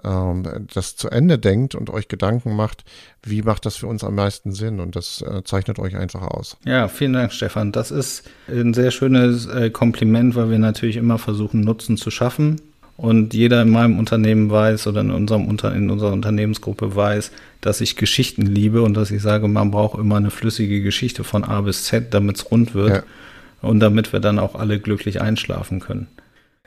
ähm, 0.02 0.66
das 0.72 0.96
zu 0.96 1.10
Ende 1.10 1.38
denkt 1.38 1.74
und 1.74 1.90
euch 1.90 2.08
Gedanken 2.08 2.56
macht, 2.56 2.84
wie 3.22 3.42
macht 3.42 3.66
das 3.66 3.76
für 3.76 3.86
uns 3.86 4.02
am 4.02 4.16
meisten 4.16 4.52
Sinn. 4.52 4.80
Und 4.80 4.96
das 4.96 5.22
äh, 5.22 5.42
zeichnet 5.44 5.78
euch 5.78 5.96
einfach 5.96 6.22
aus. 6.22 6.56
Ja, 6.64 6.88
vielen 6.88 7.12
Dank, 7.12 7.32
Stefan. 7.32 7.70
Das 7.70 7.90
ist 7.90 8.28
ein 8.48 8.74
sehr 8.74 8.90
schönes 8.90 9.46
äh, 9.46 9.70
Kompliment, 9.70 10.34
weil 10.34 10.50
wir 10.50 10.58
natürlich 10.58 10.96
immer 10.96 11.18
versuchen, 11.18 11.60
Nutzen 11.60 11.96
zu 11.96 12.10
schaffen. 12.10 12.60
Und 13.02 13.34
jeder 13.34 13.62
in 13.62 13.70
meinem 13.70 13.98
Unternehmen 13.98 14.48
weiß 14.48 14.86
oder 14.86 15.00
in, 15.00 15.10
unserem 15.10 15.46
Unter 15.46 15.74
in 15.74 15.90
unserer 15.90 16.12
Unternehmensgruppe 16.12 16.94
weiß, 16.94 17.32
dass 17.60 17.80
ich 17.80 17.96
Geschichten 17.96 18.42
liebe 18.42 18.82
und 18.82 18.96
dass 18.96 19.10
ich 19.10 19.20
sage, 19.20 19.48
man 19.48 19.70
braucht 19.70 19.98
immer 19.98 20.16
eine 20.16 20.30
flüssige 20.30 20.82
Geschichte 20.82 21.24
von 21.24 21.42
A 21.42 21.60
bis 21.62 21.84
Z, 21.84 22.14
damit 22.14 22.36
es 22.36 22.50
rund 22.50 22.74
wird. 22.74 22.90
Ja 22.90 23.02
und 23.62 23.80
damit 23.80 24.12
wir 24.12 24.20
dann 24.20 24.38
auch 24.38 24.54
alle 24.54 24.78
glücklich 24.78 25.20
einschlafen 25.20 25.80
können. 25.80 26.08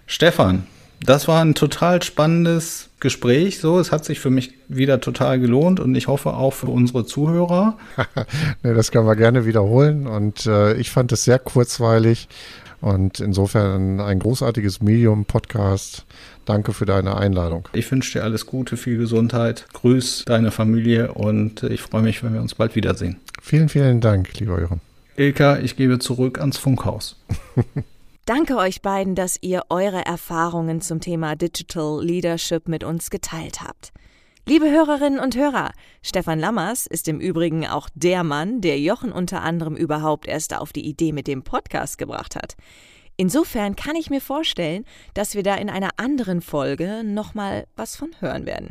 Stefan, 0.07 0.63
das 1.05 1.27
war 1.27 1.43
ein 1.43 1.53
total 1.53 2.01
spannendes 2.01 2.89
Gespräch. 2.99 3.59
So, 3.59 3.79
es 3.79 3.91
hat 3.91 4.05
sich 4.05 4.19
für 4.19 4.29
mich 4.29 4.53
wieder 4.69 5.01
total 5.01 5.39
gelohnt 5.39 5.79
und 5.79 5.93
ich 5.93 6.07
hoffe 6.07 6.33
auch 6.33 6.53
für 6.53 6.67
unsere 6.67 7.05
Zuhörer. 7.05 7.77
nee, 8.63 8.73
das 8.73 8.91
können 8.91 9.05
wir 9.05 9.15
gerne 9.15 9.45
wiederholen 9.45 10.07
und 10.07 10.45
äh, 10.45 10.73
ich 10.75 10.89
fand 10.89 11.11
es 11.11 11.25
sehr 11.25 11.37
kurzweilig 11.37 12.27
und 12.85 13.19
insofern 13.19 13.99
ein 13.99 14.19
großartiges 14.19 14.79
Medium-Podcast. 14.79 16.05
Danke 16.45 16.71
für 16.71 16.85
deine 16.85 17.17
Einladung. 17.17 17.67
Ich 17.73 17.91
wünsche 17.91 18.19
dir 18.19 18.23
alles 18.23 18.45
Gute, 18.45 18.77
viel 18.77 18.99
Gesundheit. 18.99 19.65
Grüß 19.73 20.25
deine 20.27 20.51
Familie 20.51 21.11
und 21.13 21.63
ich 21.63 21.81
freue 21.81 22.03
mich, 22.03 22.23
wenn 22.23 22.33
wir 22.33 22.41
uns 22.41 22.53
bald 22.53 22.75
wiedersehen. 22.75 23.17
Vielen, 23.41 23.69
vielen 23.69 24.01
Dank, 24.01 24.39
lieber 24.39 24.61
Jochen. 24.61 24.81
Ilka, 25.17 25.57
ich 25.57 25.75
gebe 25.75 25.97
zurück 25.97 26.39
ans 26.39 26.57
Funkhaus. 26.57 27.19
Danke 28.25 28.57
euch 28.57 28.83
beiden, 28.83 29.15
dass 29.15 29.39
ihr 29.41 29.63
eure 29.69 30.05
Erfahrungen 30.05 30.79
zum 30.79 30.99
Thema 30.99 31.35
Digital 31.35 32.03
Leadership 32.05 32.67
mit 32.67 32.83
uns 32.83 33.09
geteilt 33.09 33.61
habt. 33.61 33.93
Liebe 34.47 34.69
Hörerinnen 34.69 35.19
und 35.19 35.35
Hörer, 35.35 35.71
Stefan 36.03 36.39
Lammers 36.39 36.85
ist 36.85 37.07
im 37.07 37.19
Übrigen 37.19 37.65
auch 37.65 37.89
der 37.95 38.23
Mann, 38.23 38.61
der 38.61 38.79
Jochen 38.79 39.11
unter 39.11 39.41
anderem 39.41 39.75
überhaupt 39.75 40.27
erst 40.27 40.55
auf 40.55 40.71
die 40.71 40.85
Idee 40.85 41.13
mit 41.13 41.25
dem 41.25 41.41
Podcast 41.41 41.97
gebracht 41.97 42.35
hat. 42.35 42.55
Insofern 43.17 43.75
kann 43.75 43.95
ich 43.95 44.11
mir 44.11 44.21
vorstellen, 44.21 44.85
dass 45.15 45.33
wir 45.33 45.41
da 45.41 45.55
in 45.55 45.67
einer 45.67 45.89
anderen 45.97 46.41
Folge 46.41 47.01
nochmal 47.03 47.65
was 47.75 47.95
von 47.95 48.11
hören 48.19 48.45
werden. 48.45 48.69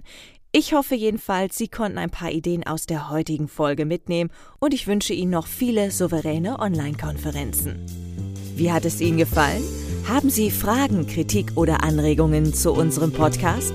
Ich 0.53 0.75
hoffe 0.75 0.95
jedenfalls, 0.95 1.59
Sie 1.59 1.67
konnten 1.67 1.99
ein 1.99 2.11
paar 2.11 2.31
Ideen 2.31 2.65
aus 2.65 2.87
der 2.87 3.11
heutigen 3.11 3.49
Folge 3.49 3.85
mitnehmen 3.85 4.31
und 4.61 4.75
ich 4.75 4.87
wünsche 4.87 5.13
Ihnen 5.13 5.33
noch 5.33 5.49
viele 5.49 5.91
souveräne 5.91 6.61
Online-Konferenzen. 6.61 7.85
Wie 8.55 8.71
hat 8.71 8.85
es 8.85 9.01
Ihnen 9.01 9.19
gefallen? 9.19 9.65
Haben 10.07 10.31
Sie 10.31 10.51
Fragen, 10.51 11.07
Kritik 11.07 11.53
oder 11.55 11.83
Anregungen 11.83 12.53
zu 12.53 12.73
unserem 12.73 13.13
Podcast? 13.13 13.73